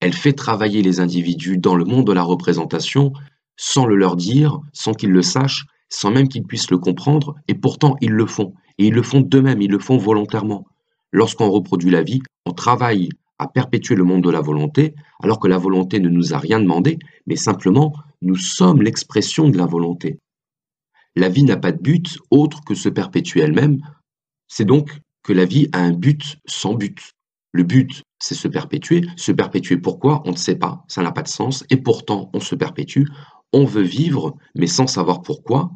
Elle 0.00 0.12
fait 0.12 0.34
travailler 0.34 0.82
les 0.82 1.00
individus 1.00 1.56
dans 1.56 1.76
le 1.76 1.86
monde 1.86 2.06
de 2.06 2.12
la 2.12 2.22
représentation 2.22 3.14
sans 3.56 3.86
le 3.86 3.96
leur 3.96 4.16
dire, 4.16 4.60
sans 4.74 4.92
qu'ils 4.92 5.12
le 5.12 5.22
sachent, 5.22 5.64
sans 5.88 6.10
même 6.10 6.28
qu'ils 6.28 6.44
puissent 6.44 6.70
le 6.70 6.78
comprendre, 6.78 7.36
et 7.48 7.54
pourtant 7.54 7.96
ils 8.02 8.12
le 8.12 8.26
font. 8.26 8.52
Et 8.76 8.88
ils 8.88 8.94
le 8.94 9.02
font 9.02 9.22
d'eux-mêmes, 9.22 9.62
ils 9.62 9.70
le 9.70 9.78
font 9.78 9.96
volontairement. 9.96 10.66
Lorsqu'on 11.10 11.50
reproduit 11.50 11.90
la 11.90 12.02
vie, 12.02 12.20
on 12.44 12.52
travaille 12.52 13.08
à 13.38 13.48
perpétuer 13.48 13.94
le 13.94 14.04
monde 14.04 14.22
de 14.22 14.30
la 14.30 14.40
volonté, 14.40 14.94
alors 15.22 15.40
que 15.40 15.48
la 15.48 15.58
volonté 15.58 16.00
ne 16.00 16.08
nous 16.08 16.34
a 16.34 16.38
rien 16.38 16.60
demandé, 16.60 16.98
mais 17.26 17.36
simplement 17.36 17.94
nous 18.22 18.36
sommes 18.36 18.82
l'expression 18.82 19.48
de 19.48 19.58
la 19.58 19.66
volonté. 19.66 20.18
La 21.16 21.28
vie 21.28 21.44
n'a 21.44 21.56
pas 21.56 21.72
de 21.72 21.80
but 21.80 22.18
autre 22.30 22.62
que 22.64 22.74
se 22.74 22.88
perpétuer 22.88 23.40
elle-même, 23.40 23.80
c'est 24.48 24.64
donc 24.64 25.00
que 25.22 25.32
la 25.32 25.44
vie 25.44 25.68
a 25.72 25.80
un 25.80 25.92
but 25.92 26.36
sans 26.46 26.74
but. 26.74 27.12
Le 27.52 27.62
but, 27.62 28.02
c'est 28.18 28.34
se 28.34 28.48
perpétuer. 28.48 29.02
Se 29.16 29.32
perpétuer 29.32 29.76
pourquoi? 29.76 30.22
On 30.24 30.32
ne 30.32 30.36
sait 30.36 30.56
pas, 30.56 30.84
ça 30.88 31.02
n'a 31.02 31.12
pas 31.12 31.22
de 31.22 31.28
sens, 31.28 31.64
et 31.70 31.76
pourtant 31.76 32.30
on 32.34 32.40
se 32.40 32.54
perpétue. 32.54 33.04
On 33.52 33.64
veut 33.64 33.82
vivre, 33.82 34.36
mais 34.56 34.66
sans 34.66 34.86
savoir 34.86 35.22
pourquoi. 35.22 35.70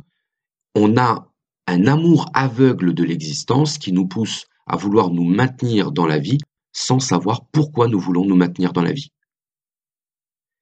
On 0.75 0.97
a 0.97 1.29
un 1.67 1.87
amour 1.87 2.31
aveugle 2.35 2.95
de 2.95 3.05
l'existence 3.05 3.79
qui 3.79 3.93
nous 3.93 4.07
pousse 4.07 4.47
à 4.67 4.77
vouloir 4.77 5.11
nous 5.11 5.25
maintenir 5.25 5.93
dans 5.93 6.07
la 6.07 6.19
vie 6.19 6.39
sans 6.79 7.01
savoir 7.01 7.45
pourquoi 7.47 7.89
nous 7.89 7.99
voulons 7.99 8.25
nous 8.25 8.37
maintenir 8.37 8.73
dans 8.73 8.83
la 8.83 8.93
vie. 8.93 9.11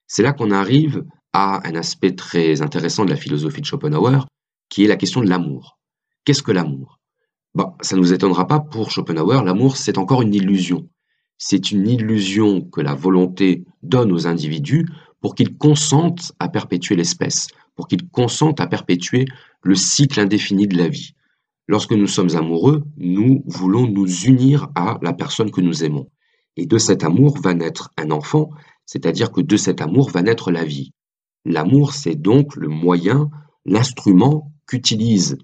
C'est 0.07 0.23
là 0.23 0.33
qu'on 0.33 0.51
arrive 0.51 1.05
à 1.35 1.69
un 1.69 1.75
aspect 1.75 2.15
très 2.15 2.63
intéressant 2.63 3.05
de 3.05 3.11
la 3.11 3.17
philosophie 3.17 3.61
de 3.61 3.67
Schopenhauer, 3.67 4.27
qui 4.71 4.85
est 4.85 4.89
la 4.89 4.97
question 4.97 5.21
de 5.21 5.29
l'amour. 5.29 5.79
Qu'est-ce 6.25 6.43
que 6.43 6.53
l'amour? 6.53 6.99
Bon, 7.55 7.75
Ça 7.83 7.97
ne 7.97 8.01
nous 8.01 8.15
étonnera 8.15 8.47
pas, 8.47 8.61
pour 8.61 8.91
Schopenhauer, 8.91 9.45
l'amour, 9.45 9.77
c'est 9.77 9.99
encore 9.99 10.23
une 10.23 10.35
illusion. 10.35 10.89
C'est 11.37 11.71
une 11.71 11.87
illusion 11.87 12.63
que 12.63 12.81
la 12.81 12.95
volonté 12.95 13.65
donne 13.83 14.11
aux 14.11 14.27
individus 14.27 14.87
pour 15.21 15.35
qu'ils 15.35 15.59
consentent 15.59 16.33
à 16.39 16.49
perpétuer 16.49 16.97
l'espèce, 16.97 17.49
pour 17.75 17.89
qu'ils 17.89 18.09
consentent 18.09 18.61
à 18.61 18.67
perpétuer 18.67 19.27
le 19.63 19.75
cycle 19.75 20.19
indéfini 20.19 20.67
de 20.67 20.79
la 20.79 20.89
vie. 20.89 21.13
Lorsque 21.69 21.93
nous 21.93 22.07
sommes 22.07 22.37
amoureux, 22.37 22.85
nous 22.97 23.43
voulons 23.47 23.87
nous 23.89 24.09
unir 24.25 24.69
à 24.75 24.99
la 25.03 25.13
personne 25.13 25.51
que 25.51 25.61
nous 25.61 25.83
aimons. 25.83 26.09
Et 26.57 26.67
de 26.67 26.79
cet 26.79 27.03
amour 27.03 27.39
va 27.41 27.55
naître 27.55 27.91
un 27.97 28.11
enfant, 28.11 28.51
c'est-à-dire 28.85 29.33
que 29.33 29.41
de 29.41 29.57
cet 29.57 29.81
amour 29.81 30.11
va 30.11 30.23
naître 30.23 30.51
la 30.53 30.65
vie. 30.65 30.93
L'amour, 31.45 31.93
c'est 31.93 32.15
donc 32.15 32.55
le 32.57 32.69
moyen, 32.69 33.31
l'instrument 33.65 34.53
qu'utilise 34.67 35.39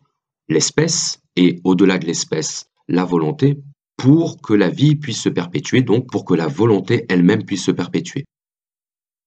l'espèce, 0.48 1.20
et 1.36 1.60
au-delà 1.64 1.98
de 1.98 2.06
l'espèce, 2.06 2.66
la 2.88 3.04
volonté, 3.04 3.60
pour 3.96 4.40
que 4.40 4.54
la 4.54 4.70
vie 4.70 4.96
puisse 4.96 5.20
se 5.20 5.28
perpétuer, 5.28 5.82
donc 5.82 6.08
pour 6.10 6.24
que 6.24 6.34
la 6.34 6.46
volonté 6.46 7.04
elle-même 7.08 7.44
puisse 7.44 7.64
se 7.64 7.70
perpétuer. 7.70 8.24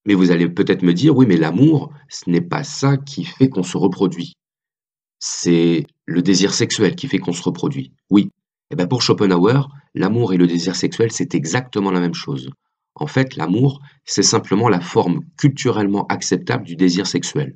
Mais 0.06 0.14
vous 0.14 0.32
allez 0.32 0.50
peut-être 0.50 0.84
me 0.84 0.94
dire, 0.94 1.16
oui, 1.16 1.26
mais 1.28 1.38
l'amour, 1.38 1.92
ce 2.10 2.30
n'est 2.30 2.42
pas 2.42 2.64
ça 2.64 2.98
qui 2.98 3.26
fait 3.26 3.50
qu'on 3.50 3.64
se 3.64 3.78
reproduit 3.78 4.34
c'est 5.20 5.86
le 6.06 6.22
désir 6.22 6.54
sexuel 6.54 6.96
qui 6.96 7.08
fait 7.08 7.18
qu'on 7.18 7.34
se 7.34 7.44
reproduit. 7.44 7.92
Oui. 8.10 8.24
Et 8.24 8.74
eh 8.74 8.76
bien 8.76 8.88
pour 8.88 9.02
Schopenhauer, 9.02 9.70
l'amour 9.94 10.34
et 10.34 10.38
le 10.38 10.48
désir 10.48 10.76
sexuel, 10.76 11.12
c'est 11.12 11.36
exactement 11.36 11.92
la 11.92 12.00
même 12.00 12.16
chose. 12.16 12.50
En 12.96 13.08
fait, 13.08 13.36
l'amour, 13.36 13.82
c'est 14.06 14.24
simplement 14.24 14.70
la 14.70 14.80
forme 14.80 15.22
culturellement 15.38 16.08
acceptable 16.08 16.66
du 16.66 16.76
désir 16.76 17.06
sexuel. 17.06 17.54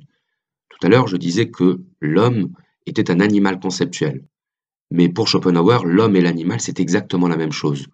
Tout 0.68 0.86
à 0.86 0.90
l'heure, 0.90 1.08
je 1.08 1.16
disais 1.16 1.50
que 1.50 1.80
l'homme 2.00 2.52
était 2.86 3.10
un 3.10 3.20
animal 3.20 3.58
conceptuel. 3.58 4.24
Mais 4.90 5.08
pour 5.08 5.28
Schopenhauer, 5.28 5.84
l'homme 5.84 6.16
et 6.16 6.20
l'animal, 6.20 6.60
c'est 6.60 6.80
exactement 6.80 7.28
la 7.28 7.36
même 7.36 7.52
chose. 7.52 7.86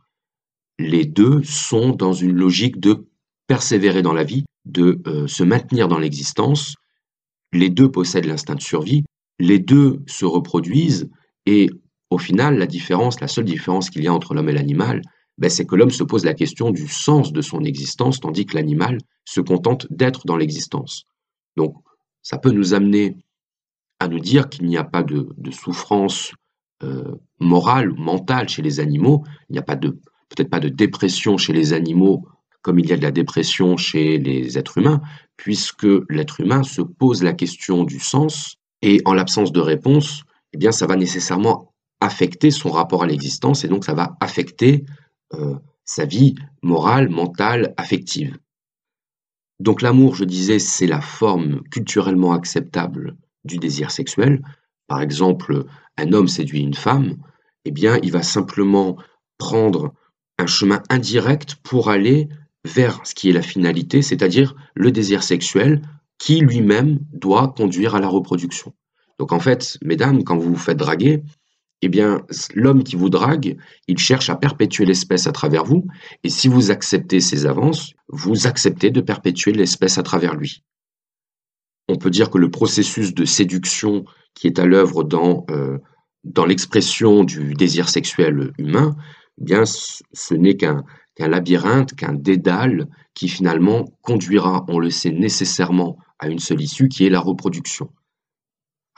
Les 0.79 1.07
deux 1.07 1.43
sont 1.43 1.91
dans 1.91 2.13
une 2.13 2.35
logique 2.35 2.81
de 2.81 3.07
persévérer 3.47 4.03
dans 4.03 4.13
la 4.13 4.25
vie, 4.25 4.45
de 4.65 5.01
euh, 5.07 5.27
se 5.27 5.45
maintenir 5.45 5.89
dans 5.89 5.99
l'existence. 5.99 6.75
Les 7.53 7.71
deux 7.71 7.91
possèdent 7.91 8.27
l'instinct 8.27 8.57
de 8.57 8.63
survie, 8.63 9.05
les 9.39 9.59
deux 9.59 10.03
se 10.07 10.25
reproduisent 10.25 11.11
et 11.47 11.71
au 12.11 12.19
final, 12.19 12.57
la 12.57 12.67
différence, 12.67 13.21
la 13.21 13.29
seule 13.29 13.45
différence 13.45 13.91
qu'il 13.91 14.05
y 14.05 14.09
a 14.09 14.15
entre 14.15 14.35
l'homme 14.35 14.49
et 14.49 14.53
l'animal, 14.53 15.03
ben, 15.39 15.51
c'est 15.51 15.67
que 15.67 15.75
l'homme 15.75 15.91
se 15.91 16.05
pose 16.05 16.25
la 16.25 16.35
question 16.35 16.71
du 16.71 16.87
sens 16.89 17.33
de 17.33 17.43
son 17.43 17.63
existence, 17.65 18.21
tandis 18.21 18.47
que 18.47 18.55
l'animal 18.55 18.99
se 19.25 19.41
contente 19.41 19.87
d'être 19.91 20.27
dans 20.27 20.37
l'existence. 20.37 21.05
Donc, 21.57 21.75
ça 22.23 22.39
peut 22.39 22.53
nous 22.53 22.75
amener 22.75 23.17
à 23.99 24.09
nous 24.09 24.21
dire 24.21 24.49
qu'il 24.49 24.67
n'y 24.67 24.77
a 24.77 24.85
pas 24.85 25.03
de, 25.03 25.29
souffrance 25.51 26.33
euh, 26.83 27.15
morale 27.41 27.91
ou 27.93 27.97
mentale 27.97 28.49
chez 28.49 28.63
les 28.63 28.81
animaux, 28.81 29.25
il 29.49 29.55
n'y 29.55 29.59
a 29.59 29.63
peut-être 29.63 30.51
pas 30.51 30.61
de 30.61 30.69
dépression 30.69 31.37
chez 31.39 31.53
les 31.53 31.73
animaux 31.73 32.27
comme 32.63 32.81
il 32.81 32.89
y 32.89 32.93
a 32.93 32.97
de 32.97 33.03
la 33.03 33.13
dépression 33.13 33.77
chez 33.77 34.19
les 34.19 34.59
êtres 34.59 34.79
humains, 34.79 35.01
puisque 35.37 35.87
l'être 36.11 36.41
humain 36.41 36.65
se 36.65 36.83
pose 36.83 37.23
la 37.23 37.33
question 37.33 37.85
du 37.85 38.01
sens 38.01 38.57
et 38.83 39.01
en 39.05 39.15
l'absence 39.15 39.53
de 39.53 39.61
réponse, 39.61 40.23
eh 40.53 40.59
bien, 40.59 40.73
ça 40.73 40.87
va 40.87 40.97
nécessairement 40.97 41.73
affecter 42.01 42.51
son 42.51 42.71
rapport 42.71 43.03
à 43.03 43.07
l'existence 43.07 43.65
et 43.65 43.69
donc 43.69 43.85
ça 43.85 43.95
va 43.95 44.17
affecter 44.21 44.85
euh, 45.35 45.57
sa 45.85 46.05
vie 46.05 46.35
morale, 46.63 47.09
mentale, 47.09 47.75
affective. 47.77 48.39
Donc 49.61 49.81
l'amour, 49.81 50.15
je 50.15 50.25
disais, 50.25 50.59
c'est 50.59 50.87
la 50.87 51.01
forme 51.01 51.63
culturellement 51.71 52.33
acceptable 52.33 53.17
du 53.45 53.59
désir 53.59 53.91
sexuel. 53.91 54.43
Par 54.87 55.01
exemple, 55.01 55.65
un 55.97 56.13
homme 56.13 56.29
séduit 56.29 56.61
une 56.61 56.75
femme, 56.75 57.17
eh 57.65 57.71
bien, 57.71 57.99
il 58.03 58.13
va 58.13 58.23
simplement 58.23 58.97
prendre 59.39 59.95
un 60.39 60.47
chemin 60.47 60.83
indirect 60.91 61.57
pour 61.63 61.89
aller 61.89 62.29
vers 62.65 63.01
ce 63.07 63.15
qui 63.15 63.31
est 63.31 63.33
la 63.33 63.43
finalité, 63.43 64.03
c'est-à-dire 64.03 64.55
le 64.75 64.91
désir 64.91 65.23
sexuel 65.23 65.81
qui 66.19 66.41
lui-même 66.41 66.99
doit 67.13 67.49
conduire 67.57 67.95
à 67.95 68.01
la 68.01 68.09
reproduction. 68.09 68.75
Donc 69.19 69.33
en 69.33 69.41
fait, 69.41 69.79
mesdames, 69.83 70.25
quand 70.25 70.37
vous 70.37 70.51
vous 70.51 70.59
faites 70.59 70.79
draguer, 70.79 71.23
eh 71.83 71.89
bien, 71.89 72.23
l'homme 72.55 72.85
qui 72.85 72.97
vous 72.97 73.11
drague, 73.11 73.59
il 73.87 73.99
cherche 73.99 74.31
à 74.31 74.37
perpétuer 74.37 74.87
l'espèce 74.87 75.27
à 75.27 75.33
travers 75.33 75.65
vous, 75.65 75.87
et 76.25 76.31
si 76.31 76.49
vous 76.49 76.71
acceptez 76.71 77.21
ses 77.21 77.47
avances, 77.47 77.93
vous 78.09 78.47
acceptez 78.47 78.91
de 78.91 79.01
perpétuer 79.01 79.53
l'espèce 79.53 79.99
à 79.99 80.03
travers 80.03 80.35
lui. 80.35 80.63
On 81.89 81.97
peut 81.97 82.11
dire 82.11 82.31
que 82.31 82.39
le 82.39 82.51
processus 82.51 83.15
de 83.15 83.25
séduction 83.25 84.05
qui 84.35 84.47
est 84.47 84.59
à 84.59 84.67
l'œuvre 84.67 85.05
dans, 85.05 85.45
euh, 85.51 85.79
l'expression 86.47 87.25
du 87.25 87.55
désir 87.55 87.89
sexuel 87.89 88.53
humain, 88.59 88.97
eh 89.41 89.45
bien, 89.45 89.65
ce 89.67 90.35
n'est 90.35 90.57
qu'un 90.57 90.85
qu'un 91.17 91.29
labyrinthe, 91.29 91.95
qu'un 91.95 92.13
dédale 92.13 92.89
qui 93.15 93.29
finalement 93.29 93.85
conduira, 94.03 94.65
on 94.69 94.79
le 94.79 94.91
sait 94.91 95.11
nécessairement, 95.11 95.97
à 96.19 96.29
une 96.29 96.39
seule 96.39 96.61
issue 96.61 96.89
qui 96.89 97.05
est 97.05 97.11
la 97.11 97.21
reproduction. 97.21 97.91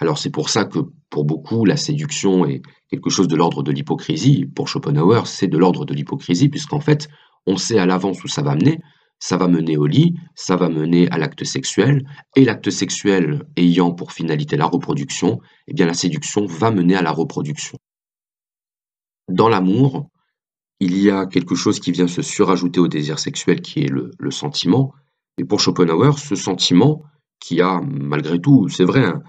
Alors 0.01 0.19
c'est 0.19 0.31
pour 0.31 0.51
ça 0.51 0.65
que 0.65 0.79
pour 1.11 1.25
beaucoup 1.25 1.65
la 1.65 1.77
séduction 1.77 2.47
est 2.47 2.63
quelque 2.91 3.11
chose 3.11 3.27
de 3.27 3.35
l'ordre 3.35 3.63
de 3.63 3.73
l'hypocrisie. 3.73 4.47
Pour 4.47 4.69
Schopenhauer, 4.69 5.27
c'est 5.27 5.49
de 5.49 5.59
l'ordre 5.59 5.85
de 5.85 5.95
l'hypocrisie 5.95 6.49
puisqu'en 6.49 6.81
fait, 6.81 7.09
on 7.47 7.57
sait 7.57 7.79
à 7.79 7.87
l'avance 7.87 8.23
où 8.23 8.29
ça 8.29 8.43
va 8.43 8.55
mener. 8.55 8.79
Ça 9.21 9.37
va 9.37 9.49
mener 9.49 9.77
au 9.77 9.87
lit, 9.87 10.15
ça 10.37 10.55
va 10.55 10.69
mener 10.69 11.11
à 11.11 11.19
l'acte 11.19 11.43
sexuel, 11.43 12.05
et 12.37 12.45
l'acte 12.45 12.71
sexuel 12.71 13.43
ayant 13.57 13.93
pour 13.93 14.13
finalité 14.13 14.57
la 14.57 14.67
reproduction, 14.67 15.41
eh 15.67 15.75
bien 15.75 15.87
la 15.87 15.95
séduction 15.95 16.47
va 16.47 16.71
mener 16.71 16.95
à 16.95 17.03
la 17.03 17.11
reproduction. 17.11 17.79
Dans 19.29 19.49
l'amour, 19.49 20.09
il 20.81 20.97
y 20.99 21.11
a 21.11 21.27
quelque 21.27 21.55
chose 21.55 21.81
qui 21.81 21.93
vient 21.93 22.07
se 22.07 22.23
surajouter 22.23 22.81
au 22.81 22.89
désir 22.89 23.19
sexuel 23.19 23.61
qui 23.61 23.81
est 23.81 23.91
le, 23.91 24.31
sentiment, 24.31 24.95
et 25.39 25.45
pour 25.45 25.61
Schopenhauer, 25.61 26.19
ce 26.19 26.35
sentiment, 26.35 27.03
qui 27.41 27.61
a 27.61 27.81
malgré 27.81 28.41
tout, 28.41 28.69
c'est 28.69 28.85
vrai, 28.85 29.05
un, 29.05 29.23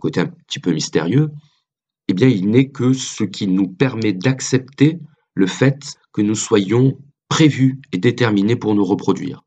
côté 0.00 0.20
un 0.20 0.26
petit 0.26 0.58
peu 0.58 0.72
mystérieux, 0.72 1.30
eh 2.08 2.14
bien, 2.14 2.28
il 2.28 2.50
n'est 2.50 2.68
que 2.68 2.92
ce 2.92 3.24
qui 3.24 3.46
nous 3.46 3.68
permet 3.68 4.12
d'accepter 4.12 4.98
le 5.34 5.46
fait 5.46 5.96
que 6.12 6.22
nous 6.22 6.34
soyons 6.34 6.98
prévus 7.28 7.80
et 7.92 7.98
déterminés 7.98 8.56
pour 8.56 8.74
nous 8.74 8.84
reproduire. 8.84 9.42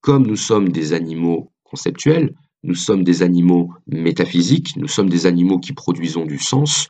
Comme 0.00 0.26
nous 0.26 0.36
sommes 0.36 0.70
des 0.70 0.92
animaux 0.92 1.52
conceptuels, 1.64 2.34
nous 2.62 2.74
sommes 2.74 3.02
des 3.02 3.22
animaux 3.22 3.72
métaphysiques, 3.86 4.76
nous 4.76 4.88
sommes 4.88 5.08
des 5.08 5.26
animaux 5.26 5.58
qui 5.58 5.72
produisons 5.72 6.24
du 6.24 6.38
sens, 6.38 6.88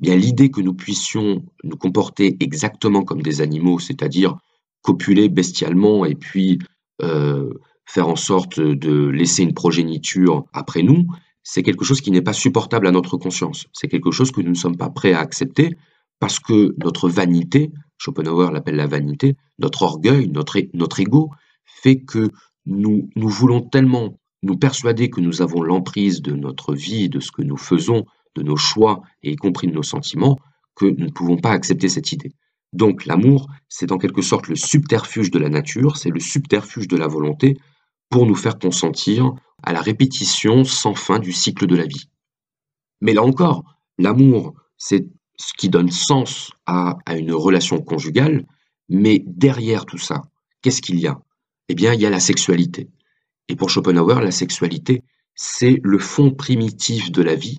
l'idée 0.00 0.50
que 0.50 0.60
nous 0.60 0.74
puissions 0.74 1.44
nous 1.64 1.76
comporter 1.76 2.36
exactement 2.40 3.02
comme 3.02 3.22
des 3.22 3.40
animaux, 3.40 3.78
c'est-à-dire 3.78 4.36
copuler 4.82 5.28
bestialement 5.28 6.04
et 6.04 6.14
puis 6.14 6.58
euh, 7.02 7.50
faire 7.84 8.08
en 8.08 8.16
sorte 8.16 8.60
de 8.60 9.08
laisser 9.08 9.42
une 9.42 9.54
progéniture 9.54 10.44
après 10.52 10.82
nous, 10.82 11.06
c'est 11.42 11.62
quelque 11.62 11.84
chose 11.84 12.00
qui 12.00 12.10
n'est 12.10 12.22
pas 12.22 12.32
supportable 12.32 12.86
à 12.86 12.90
notre 12.90 13.16
conscience. 13.16 13.66
C'est 13.72 13.88
quelque 13.88 14.10
chose 14.10 14.32
que 14.32 14.40
nous 14.40 14.50
ne 14.50 14.54
sommes 14.54 14.76
pas 14.76 14.90
prêts 14.90 15.12
à 15.12 15.20
accepter 15.20 15.76
parce 16.18 16.40
que 16.40 16.74
notre 16.82 17.08
vanité, 17.08 17.70
Schopenhauer 17.98 18.50
l'appelle 18.52 18.76
la 18.76 18.86
vanité, 18.86 19.36
notre 19.58 19.82
orgueil, 19.82 20.28
notre, 20.28 20.58
notre 20.74 21.00
ego, 21.00 21.30
fait 21.64 22.00
que 22.00 22.30
nous 22.66 23.08
voulons 23.14 23.60
tellement 23.60 24.18
nous 24.42 24.56
persuader 24.56 25.10
que 25.10 25.20
nous 25.20 25.42
avons 25.42 25.62
l'emprise 25.62 26.22
de 26.22 26.32
notre 26.32 26.74
vie, 26.74 27.08
de 27.08 27.20
ce 27.20 27.30
que 27.30 27.42
nous 27.42 27.56
faisons, 27.56 28.04
de 28.36 28.42
nos 28.42 28.56
choix, 28.56 29.02
et 29.22 29.32
y 29.32 29.36
compris 29.36 29.66
de 29.66 29.72
nos 29.72 29.82
sentiments, 29.82 30.38
que 30.74 30.86
nous 30.86 31.06
ne 31.06 31.10
pouvons 31.10 31.38
pas 31.38 31.50
accepter 31.50 31.88
cette 31.88 32.12
idée. 32.12 32.32
Donc 32.72 33.06
l'amour, 33.06 33.48
c'est 33.68 33.92
en 33.92 33.98
quelque 33.98 34.22
sorte 34.22 34.48
le 34.48 34.56
subterfuge 34.56 35.30
de 35.30 35.38
la 35.38 35.48
nature, 35.48 35.96
c'est 35.96 36.10
le 36.10 36.20
subterfuge 36.20 36.88
de 36.88 36.96
la 36.96 37.06
volonté 37.06 37.56
pour 38.10 38.26
nous 38.26 38.34
faire 38.34 38.58
consentir 38.58 39.32
à 39.62 39.72
la 39.72 39.80
répétition 39.80 40.64
sans 40.64 40.94
fin 40.94 41.18
du 41.18 41.32
cycle 41.32 41.66
de 41.66 41.76
la 41.76 41.86
vie. 41.86 42.08
Mais 43.00 43.14
là 43.14 43.22
encore, 43.22 43.64
l'amour, 43.98 44.54
c'est 44.76 45.08
ce 45.38 45.52
qui 45.56 45.68
donne 45.68 45.90
sens 45.90 46.50
à, 46.66 46.98
à, 47.06 47.16
une 47.16 47.32
relation 47.32 47.80
conjugale, 47.80 48.46
mais 48.88 49.22
derrière 49.26 49.86
tout 49.86 49.98
ça, 49.98 50.22
qu'est-ce 50.62 50.82
qu'il 50.82 50.98
y 50.98 51.06
a? 51.06 51.18
Eh 51.68 51.74
bien, 51.74 51.94
il 51.94 52.00
y 52.00 52.06
a 52.06 52.10
la 52.10 52.20
sexualité. 52.20 52.88
Et 53.48 53.56
pour 53.56 53.70
Schopenhauer, 53.70 54.20
la 54.20 54.30
sexualité, 54.30 55.02
c'est 55.34 55.80
le 55.82 55.98
fond 55.98 56.30
primitif 56.30 57.10
de 57.10 57.22
la 57.22 57.34
vie. 57.34 57.58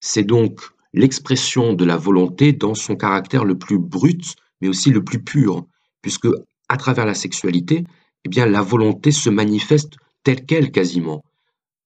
C'est 0.00 0.24
donc 0.24 0.60
l'expression 0.92 1.72
de 1.72 1.84
la 1.84 1.96
volonté 1.96 2.52
dans 2.52 2.74
son 2.74 2.96
caractère 2.96 3.44
le 3.44 3.58
plus 3.58 3.78
brut, 3.78 4.34
mais 4.60 4.68
aussi 4.68 4.90
le 4.90 5.04
plus 5.04 5.22
pur, 5.22 5.66
puisque 6.02 6.28
à 6.68 6.76
travers 6.76 7.06
la 7.06 7.14
sexualité, 7.14 7.84
eh 8.24 8.28
bien, 8.28 8.46
la 8.46 8.62
volonté 8.62 9.12
se 9.12 9.30
manifeste 9.30 9.94
telle 10.24 10.44
qu'elle 10.44 10.70
quasiment. 10.72 11.24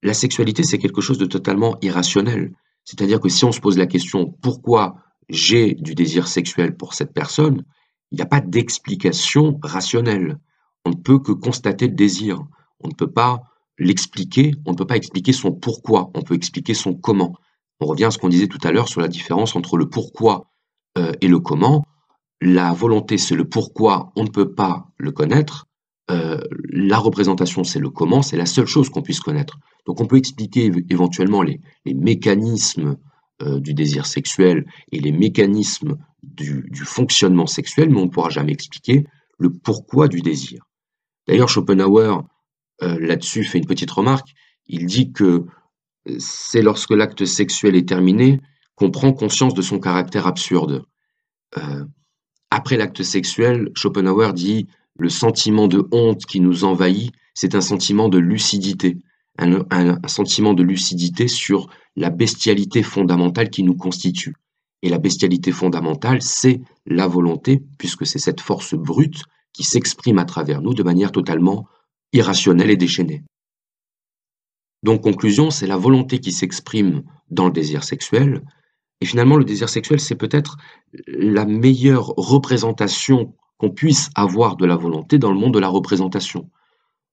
La 0.02 0.14
sexualité, 0.14 0.62
c'est 0.62 0.78
quelque 0.78 1.00
chose 1.00 1.18
de 1.18 1.26
totalement 1.26 1.78
irrationnel. 1.80 2.52
C'est-à-dire 2.84 3.20
que 3.20 3.28
si 3.28 3.44
on 3.44 3.52
se 3.52 3.60
pose 3.60 3.78
la 3.78 3.86
question 3.86 4.34
pourquoi 4.42 4.96
j'ai 5.28 5.74
du 5.74 5.94
désir 5.94 6.28
sexuel 6.28 6.76
pour 6.76 6.94
cette 6.94 7.14
personne, 7.14 7.64
il 8.10 8.16
n'y 8.16 8.22
a 8.22 8.26
pas 8.26 8.40
d'explication 8.40 9.58
rationnelle. 9.62 10.38
On 10.84 10.90
ne 10.90 10.96
peut 10.96 11.18
que 11.18 11.32
constater 11.32 11.88
le 11.88 11.94
désir. 11.94 12.44
On 12.80 12.88
ne 12.88 12.94
peut 12.94 13.10
pas 13.10 13.42
l'expliquer, 13.78 14.54
on 14.66 14.72
ne 14.72 14.76
peut 14.76 14.86
pas 14.86 14.96
expliquer 14.96 15.32
son 15.32 15.52
pourquoi, 15.52 16.10
on 16.14 16.22
peut 16.22 16.34
expliquer 16.34 16.74
son 16.74 16.94
comment. 16.94 17.34
On 17.80 17.86
revient 17.86 18.04
à 18.04 18.10
ce 18.10 18.18
qu'on 18.18 18.28
disait 18.28 18.46
tout 18.46 18.58
à 18.62 18.72
l'heure 18.72 18.88
sur 18.88 19.00
la 19.00 19.08
différence 19.08 19.56
entre 19.56 19.76
le 19.76 19.88
pourquoi 19.88 20.50
euh, 20.98 21.12
et 21.20 21.28
le 21.28 21.40
comment. 21.40 21.84
La 22.40 22.72
volonté, 22.72 23.18
c'est 23.18 23.34
le 23.34 23.48
pourquoi, 23.48 24.12
on 24.16 24.24
ne 24.24 24.28
peut 24.28 24.54
pas 24.54 24.88
le 24.98 25.12
connaître. 25.12 25.66
Euh, 26.10 26.38
la 26.70 26.98
représentation, 26.98 27.64
c'est 27.64 27.78
le 27.78 27.90
comment, 27.90 28.22
c'est 28.22 28.36
la 28.36 28.46
seule 28.46 28.66
chose 28.66 28.90
qu'on 28.90 29.02
puisse 29.02 29.20
connaître. 29.20 29.58
Donc 29.86 30.00
on 30.00 30.06
peut 30.06 30.18
expliquer 30.18 30.70
éventuellement 30.90 31.42
les, 31.42 31.60
mécanismes 31.86 32.96
euh, 33.42 33.58
du 33.60 33.74
désir 33.74 34.06
sexuel 34.06 34.66
et 34.92 35.00
les 35.00 35.12
mécanismes 35.12 35.96
du, 36.22 36.64
fonctionnement 36.84 37.46
sexuel, 37.46 37.90
mais 37.90 38.00
on 38.00 38.06
ne 38.06 38.10
pourra 38.10 38.30
jamais 38.30 38.52
expliquer 38.52 39.06
le 39.38 39.50
pourquoi 39.50 40.08
du 40.08 40.20
désir. 40.20 40.64
D'ailleurs, 41.26 41.48
Schopenhauer, 41.48 42.22
là-dessus, 42.80 43.44
fait 43.44 43.58
une 43.58 43.66
petite 43.66 43.90
remarque. 43.90 44.28
Il 44.66 44.86
dit 44.86 45.12
que 45.12 45.46
c'est 46.18 46.62
lorsque 46.62 46.90
l'acte 46.90 47.24
sexuel 47.24 47.76
est 47.76 47.88
terminé 47.88 48.40
qu'on 48.74 48.90
prend 48.90 49.12
conscience 49.12 49.54
de 49.54 49.62
son 49.62 49.78
caractère 49.78 50.26
absurde. 50.26 50.84
Euh, 51.56 51.84
après 52.50 52.76
l'acte 52.76 53.02
sexuel, 53.02 53.70
Schopenhauer 53.74 54.32
dit 54.32 54.66
le 54.98 55.08
sentiment 55.08 55.68
de 55.68 55.86
honte 55.92 56.24
qui 56.26 56.40
nous 56.40 56.64
envahit, 56.64 57.12
c'est 57.34 57.54
un 57.54 57.60
sentiment 57.60 58.08
de 58.08 58.18
lucidité, 58.18 58.98
un, 59.38 59.64
un, 59.70 59.98
sentiment 60.06 60.54
de 60.54 60.62
lucidité 60.62 61.26
sur 61.26 61.68
la 61.96 62.10
bestialité 62.10 62.82
fondamentale 62.82 63.50
qui 63.50 63.62
nous 63.62 63.76
constitue. 63.76 64.34
Et 64.82 64.88
la 64.88 64.98
bestialité 64.98 65.50
fondamentale, 65.50 66.22
c'est 66.22 66.60
la 66.86 67.08
volonté, 67.08 67.62
puisque 67.78 68.06
c'est 68.06 68.18
cette 68.18 68.40
force 68.40 68.74
brute 68.74 69.22
qui 69.52 69.64
s'exprime 69.64 70.18
à 70.18 70.24
travers 70.24 70.60
nous 70.60 70.74
de 70.74 70.82
manière 70.82 71.10
totalement 71.10 71.66
irrationnelle 72.12 72.70
et 72.70 72.76
déchaînée. 72.76 73.22
Donc, 74.84 75.00
conclusion, 75.00 75.50
c'est 75.50 75.66
la 75.66 75.78
volonté 75.78 76.20
qui 76.20 76.30
s'exprime 76.30 77.02
dans 77.30 77.46
le 77.46 77.52
désir 77.52 77.82
sexuel. 77.82 78.44
Et 79.00 79.06
finalement, 79.06 79.36
le 79.36 79.44
désir 79.44 79.70
sexuel, 79.70 79.98
c'est 79.98 80.14
peut-être 80.14 80.58
la 81.06 81.46
meilleure 81.46 82.08
représentation 82.18 83.34
qu'on 83.56 83.70
puisse 83.70 84.10
avoir 84.14 84.56
de 84.56 84.66
la 84.66 84.76
volonté 84.76 85.18
dans 85.18 85.32
le 85.32 85.38
monde 85.38 85.54
de 85.54 85.58
la 85.58 85.68
représentation. 85.68 86.50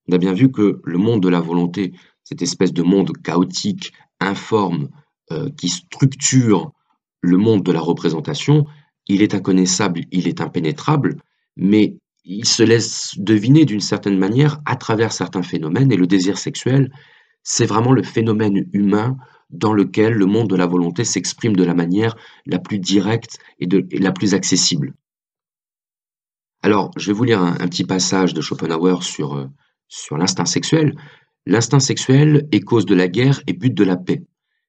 On 0.10 0.13
a 0.13 0.17
bien 0.17 0.34
vu 0.34 0.51
que 0.51 0.81
le 0.84 0.97
monde 0.97 1.23
de 1.23 1.29
la 1.29 1.39
volonté, 1.39 1.93
cette 2.25 2.41
espèce 2.41 2.73
de 2.73 2.84
monde 2.84 3.13
chaotique, 3.23 3.93
informe, 4.19 4.89
euh, 5.31 5.49
qui 5.57 5.69
structure 5.69 6.73
le 7.21 7.38
monde 7.38 7.63
de 7.63 7.71
la 7.71 7.79
représentation, 7.79 8.65
il 9.07 9.21
est 9.21 9.34
inconnaissable, 9.34 10.01
il 10.12 10.27
est 10.27 10.41
impénétrable, 10.41 11.21
mais 11.55 11.95
il 12.25 12.45
se 12.45 12.63
laisse 12.63 13.13
deviner 13.17 13.63
d'une 13.63 13.79
certaine 13.79 14.17
manière 14.17 14.60
à 14.65 14.75
travers 14.75 15.13
certains 15.13 15.43
phénomènes, 15.43 15.91
et 15.91 15.97
le 15.97 16.07
désir 16.07 16.38
sexuel, 16.38 16.91
c'est 17.43 17.65
vraiment 17.65 17.91
le 17.91 18.04
phénomène 18.04 18.67
humain 18.73 19.17
dans 19.49 19.73
lequel 19.73 20.13
le 20.13 20.25
monde 20.25 20.49
de 20.49 20.56
la 20.56 20.65
volonté 20.65 21.04
s'exprime 21.04 21.56
de 21.56 21.63
la 21.63 21.73
manière 21.73 22.15
la 22.45 22.60
plus 22.60 22.80
directe 22.80 23.38
et, 23.60 23.67
la 23.99 24.12
plus 24.12 24.34
accessible. 24.34 24.93
Alors, 26.63 26.91
je 26.95 27.08
vais 27.08 27.13
vous 27.13 27.23
lire 27.23 27.41
un, 27.41 27.67
petit 27.67 27.84
passage 27.84 28.34
de 28.34 28.41
Schopenhauer 28.41 29.04
sur, 29.04 29.36
euh, 29.36 29.47
sur 29.88 30.17
l'instinct 30.17 30.45
sexuel. 30.45 30.95
L'instinct 31.45 31.80
sexuel 31.80 32.47
est 32.51 32.60
cause 32.62 32.86
de 32.86 32.95
la 32.95 33.08
guerre 33.08 33.41
et 33.47 33.54
but 33.54 33.73
de 33.73 33.84
la 33.84 33.97
paix. 33.97 34.23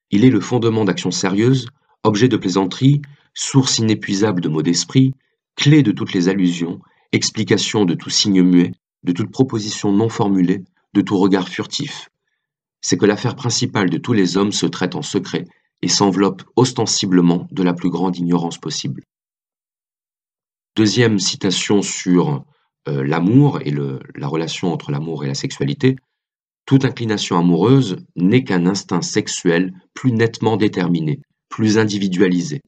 Il 0.09 0.25
est 0.25 0.31
le 0.31 0.41
fondement 0.41 0.85
d'actions 0.85 1.11
sérieuses, 1.11 1.67
objet 2.03 2.27
de 2.27 2.37
plaisanterie, 2.37 3.01
source 3.33 3.77
inépuisable 3.77 4.41
de 4.41 4.49
mots 4.49 4.63
d'esprit, 4.63 5.13
clé 5.55 5.83
de 5.83 5.91
toutes 5.91 6.13
les 6.13 6.29
allusions, 6.29 6.79
explication 7.11 7.85
de 7.85 7.93
tout 7.93 8.09
signe 8.09 8.41
muet, 8.41 8.71
de 9.03 9.11
toute 9.11 9.31
proposition 9.31 9.91
non 9.91 10.09
formulée, 10.09 10.63
de 10.93 11.01
tout 11.01 11.17
regard 11.17 11.47
furtif, 11.47 12.09
c'est 12.83 12.97
que 12.97 13.05
l'affaire 13.05 13.35
principale 13.35 13.89
de 13.89 13.97
tous 13.97 14.13
les 14.13 14.37
hommes 14.37 14.51
se 14.51 14.67
traite 14.67 14.95
en 14.95 15.01
secret 15.01 15.45
et 15.81 15.87
s'enveloppe 15.87 16.43
ostensiblement 16.55 17.47
de 17.51 17.63
la 17.63 17.73
plus 17.73 17.89
grande 17.89 18.17
ignorance 18.17 18.57
possible. 18.57 19.03
Deuxième 20.75 21.17
citation 21.17 21.81
sur 21.81 22.43
euh, 22.89 23.03
l'amour 23.03 23.61
et 23.61 23.71
la 23.71 24.27
relation 24.27 24.73
entre 24.73 24.91
l'amour 24.91 25.23
et 25.23 25.27
la 25.27 25.33
sexualité. 25.33 25.95
Toute 26.65 26.83
inclination 26.85 27.37
amoureuse 27.37 27.97
n'est 28.15 28.43
qu'un 28.43 28.65
instinct 28.65 29.01
sexuel 29.01 29.73
plus 29.93 30.11
nettement 30.11 30.57
déterminé, 30.57 31.21
plus 31.49 31.77
individualisé. 31.77 32.61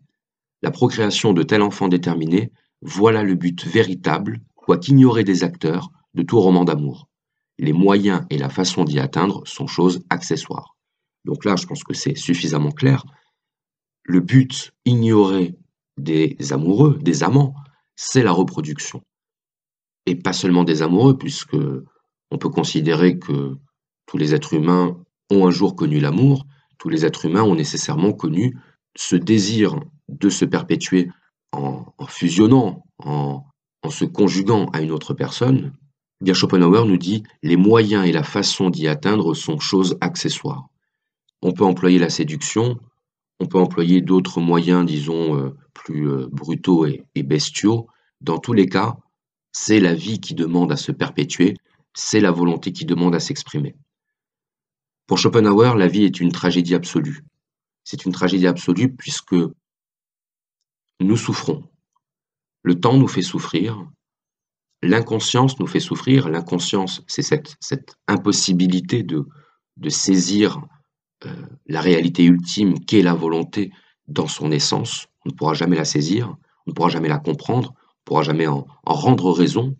La 0.61 0.71
procréation 0.71 1.33
de 1.33 1.43
tel 1.43 1.61
enfant 1.61 1.89
déterminé, 1.89 2.51
voilà 2.81 3.23
le 3.23 3.35
but 3.35 3.65
véritable, 3.65 4.39
quoiqu'ignoré 4.55 5.23
des 5.23 5.43
acteurs, 5.43 5.89
de 6.13 6.23
tout 6.23 6.39
roman 6.39 6.63
d'amour 6.63 7.07
les 7.57 7.73
moyens 7.73 8.25
et 8.29 8.37
la 8.37 8.49
façon 8.49 8.83
d'y 8.83 8.99
atteindre 8.99 9.45
sont 9.45 9.67
choses 9.67 10.03
accessoires. 10.09 10.75
Donc 11.23 11.45
là, 11.45 11.55
je 11.55 11.65
pense 11.65 11.83
que 11.83 11.93
c'est 11.93 12.15
suffisamment 12.15 12.71
clair. 12.71 13.05
Le 14.03 14.19
but 14.19 14.73
ignoré 14.85 15.55
des 15.97 16.37
amoureux, 16.51 16.99
des 17.01 17.23
amants, 17.23 17.55
c'est 17.95 18.23
la 18.23 18.31
reproduction. 18.31 19.01
Et 20.05 20.15
pas 20.15 20.33
seulement 20.33 20.63
des 20.63 20.81
amoureux, 20.81 21.17
puisque 21.17 21.55
on 22.31 22.37
peut 22.37 22.49
considérer 22.49 23.17
que 23.17 23.57
tous 24.05 24.17
les 24.17 24.35
êtres 24.35 24.53
humains 24.53 24.97
ont 25.31 25.47
un 25.47 25.51
jour 25.51 25.75
connu 25.75 25.99
l'amour, 25.99 26.45
tous 26.77 26.89
les 26.89 27.05
êtres 27.05 27.25
humains 27.25 27.43
ont 27.43 27.55
nécessairement 27.55 28.13
connu 28.13 28.57
ce 28.95 29.15
désir 29.15 29.79
de 30.09 30.29
se 30.29 30.45
perpétuer 30.45 31.09
en, 31.51 31.85
fusionnant, 32.07 32.85
en 32.99 33.43
se 33.89 34.05
conjuguant 34.05 34.65
à 34.73 34.81
une 34.81 34.91
autre 34.91 35.13
personne, 35.13 35.73
Schopenhauer 36.33 36.85
nous 36.85 36.97
dit 36.97 37.23
les 37.43 37.57
moyens 37.57 38.07
et 38.07 38.11
la 38.11 38.23
façon 38.23 38.69
d'y 38.69 38.87
atteindre 38.87 39.33
sont 39.33 39.59
choses 39.59 39.97
accessoires. 40.01 40.67
On 41.41 41.51
peut 41.51 41.65
employer 41.65 41.99
la 41.99 42.09
séduction, 42.09 42.79
on 43.39 43.45
peut 43.45 43.59
employer 43.59 44.01
d'autres 44.01 44.39
moyens, 44.41 44.85
disons, 44.85 45.37
euh, 45.37 45.55
plus 45.73 46.09
euh, 46.09 46.27
brutaux 46.31 46.85
et 46.85 47.23
bestiaux. 47.23 47.87
Dans 48.21 48.39
tous 48.39 48.53
les 48.53 48.67
cas, 48.67 48.97
c'est 49.51 49.79
la 49.79 49.93
vie 49.93 50.19
qui 50.19 50.33
demande 50.33 50.71
à 50.71 50.77
se 50.77 50.91
perpétuer, 50.91 51.55
c'est 51.93 52.19
la 52.19 52.31
volonté 52.31 52.71
qui 52.71 52.85
demande 52.85 53.15
à 53.15 53.19
s'exprimer. 53.19 53.75
Pour 55.07 55.17
Schopenhauer, 55.17 55.77
la 55.77 55.87
vie 55.87 56.03
est 56.03 56.19
une 56.19 56.31
tragédie 56.31 56.75
absolue. 56.75 57.23
C'est 57.83 58.05
une 58.05 58.11
tragédie 58.11 58.47
absolue 58.47 58.93
puisque 58.93 59.35
nous 60.99 61.17
souffrons. 61.17 61.63
Le 62.63 62.79
temps 62.79 62.97
nous 62.97 63.07
fait 63.07 63.21
souffrir, 63.21 63.87
L'inconscience 64.81 65.59
nous 65.59 65.67
fait 65.67 65.79
souffrir. 65.79 66.29
L'inconscience, 66.29 67.03
c'est 67.07 67.21
cette, 67.21 67.95
impossibilité 68.07 69.03
de, 69.03 69.25
de 69.77 69.89
saisir 69.89 70.61
euh, 71.25 71.33
la 71.65 71.81
réalité 71.81 72.23
ultime 72.23 72.79
qu'est 72.85 73.01
la 73.01 73.13
volonté 73.13 73.71
dans 74.07 74.27
son 74.27 74.51
essence. 74.51 75.07
On 75.25 75.29
ne 75.29 75.35
pourra 75.35 75.53
jamais 75.53 75.75
la 75.75 75.85
saisir, 75.85 76.35
on 76.65 76.71
ne 76.71 76.73
pourra 76.73 76.89
jamais 76.89 77.09
la 77.09 77.17
comprendre, 77.17 77.73
on 77.73 77.79
ne 77.79 78.05
pourra 78.05 78.23
jamais 78.23 78.47
en, 78.47 78.67
en 78.85 78.93
rendre 78.93 79.31
raison. 79.31 79.75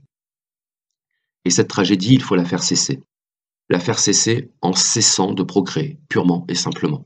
Et 1.44 1.52
cette 1.52 1.68
tragédie, 1.68 2.14
il 2.16 2.24
faut 2.24 2.36
la 2.36 2.46
faire 2.46 2.64
cesser. 2.64 3.04
La 3.70 3.80
faire 3.80 4.00
cesser 4.00 4.52
en 4.62 4.74
cessant 4.74 5.34
de 5.34 5.44
procréer, 5.44 6.00
purement 6.10 6.46
et 6.50 6.56
simplement. 6.56 7.06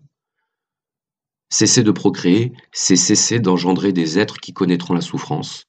Cesser 1.50 1.84
de 1.84 1.92
procréer, 1.92 2.54
c'est 2.72 2.96
cesser 2.96 3.40
d'engendrer 3.40 3.92
des 3.92 4.20
êtres 4.20 4.38
qui 4.38 4.54
connaîtront 4.54 4.94
la 4.94 5.02
souffrance, 5.02 5.66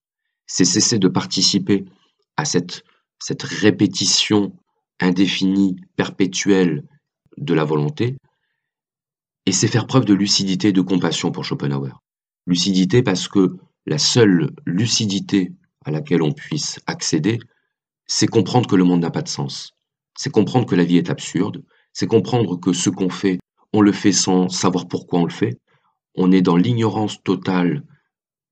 c'est 0.47 0.65
cesser 0.65 0.99
de 0.99 1.09
participer 1.09 1.87
à 2.41 2.45
cette, 2.45 2.83
répétition 3.43 4.53
indéfini, 4.99 5.77
perpétuel 5.97 6.85
de 7.37 7.55
la 7.55 7.65
volonté, 7.65 8.17
et 9.47 9.53
c'est 9.53 9.69
faire 9.69 9.87
preuve 9.87 10.05
de 10.05 10.15
lucidité 10.15 10.69
et 10.69 10.73
de 10.73 10.81
compassion 10.81 11.33
pour 11.33 11.45
Schopenhauer. 11.45 11.93
Lucidité 12.47 13.03
parce 13.03 13.29
que 13.29 13.57
la 13.87 13.99
seule 13.99 14.51
lucidité 14.67 15.53
à 15.85 15.91
laquelle 15.91 16.23
on 16.23 16.33
puisse 16.33 16.81
accéder, 16.87 17.39
c'est 18.07 18.27
comprendre 18.27 18.69
que 18.69 18.77
le 18.77 18.85
monde 18.85 19.01
n'a 19.01 19.11
pas 19.11 19.23
de 19.23 19.29
sens. 19.29 19.73
C'est 20.17 20.31
comprendre 20.31 20.67
que 20.67 20.75
la 20.75 20.85
vie 20.85 20.99
est 20.99 21.11
absurde. 21.11 21.63
C'est 21.93 22.07
comprendre 22.07 22.57
que 22.57 22.73
ce 22.73 22.91
qu'on 22.91 23.11
fait, 23.11 23.39
on 23.73 23.81
le 23.81 23.93
fait 23.93 24.13
sans 24.13 24.49
savoir 24.49 24.89
pourquoi 24.89 25.21
on 25.21 25.25
le 25.25 25.33
fait. 25.33 25.59
On 26.15 26.33
est 26.33 26.43
dans 26.43 26.57
l'ignorance 26.57 27.23
totale 27.23 27.85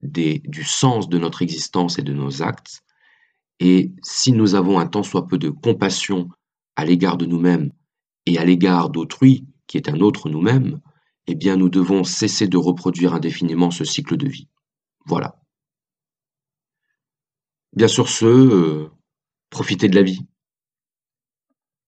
des, 0.03 0.40
du 0.44 0.64
sens 0.64 1.09
de 1.09 1.18
notre 1.18 1.42
existence 1.42 1.98
et 1.98 2.03
de 2.03 2.12
nos 2.12 2.42
actes. 2.42 2.83
Et 3.60 3.92
si 4.02 4.32
nous 4.32 4.54
avons 4.54 4.78
un 4.78 4.86
tant 4.86 5.02
soit 5.02 5.26
peu 5.26 5.38
de 5.38 5.50
compassion 5.50 6.28
à 6.76 6.84
l'égard 6.84 7.16
de 7.16 7.26
nous-mêmes 7.26 7.72
et 8.26 8.38
à 8.38 8.44
l'égard 8.44 8.90
d'autrui, 8.90 9.46
qui 9.66 9.76
est 9.76 9.88
un 9.88 10.00
autre 10.00 10.28
nous-mêmes, 10.28 10.80
eh 11.26 11.34
bien 11.34 11.56
nous 11.56 11.68
devons 11.68 12.04
cesser 12.04 12.46
de 12.48 12.56
reproduire 12.56 13.14
indéfiniment 13.14 13.70
ce 13.70 13.84
cycle 13.84 14.16
de 14.16 14.28
vie. 14.28 14.48
Voilà. 15.06 15.40
Bien 17.74 17.88
sûr, 17.88 18.08
ce, 18.08 18.24
euh, 18.24 18.90
profitez 19.50 19.88
de 19.88 19.94
la 19.94 20.02
vie. 20.02 20.20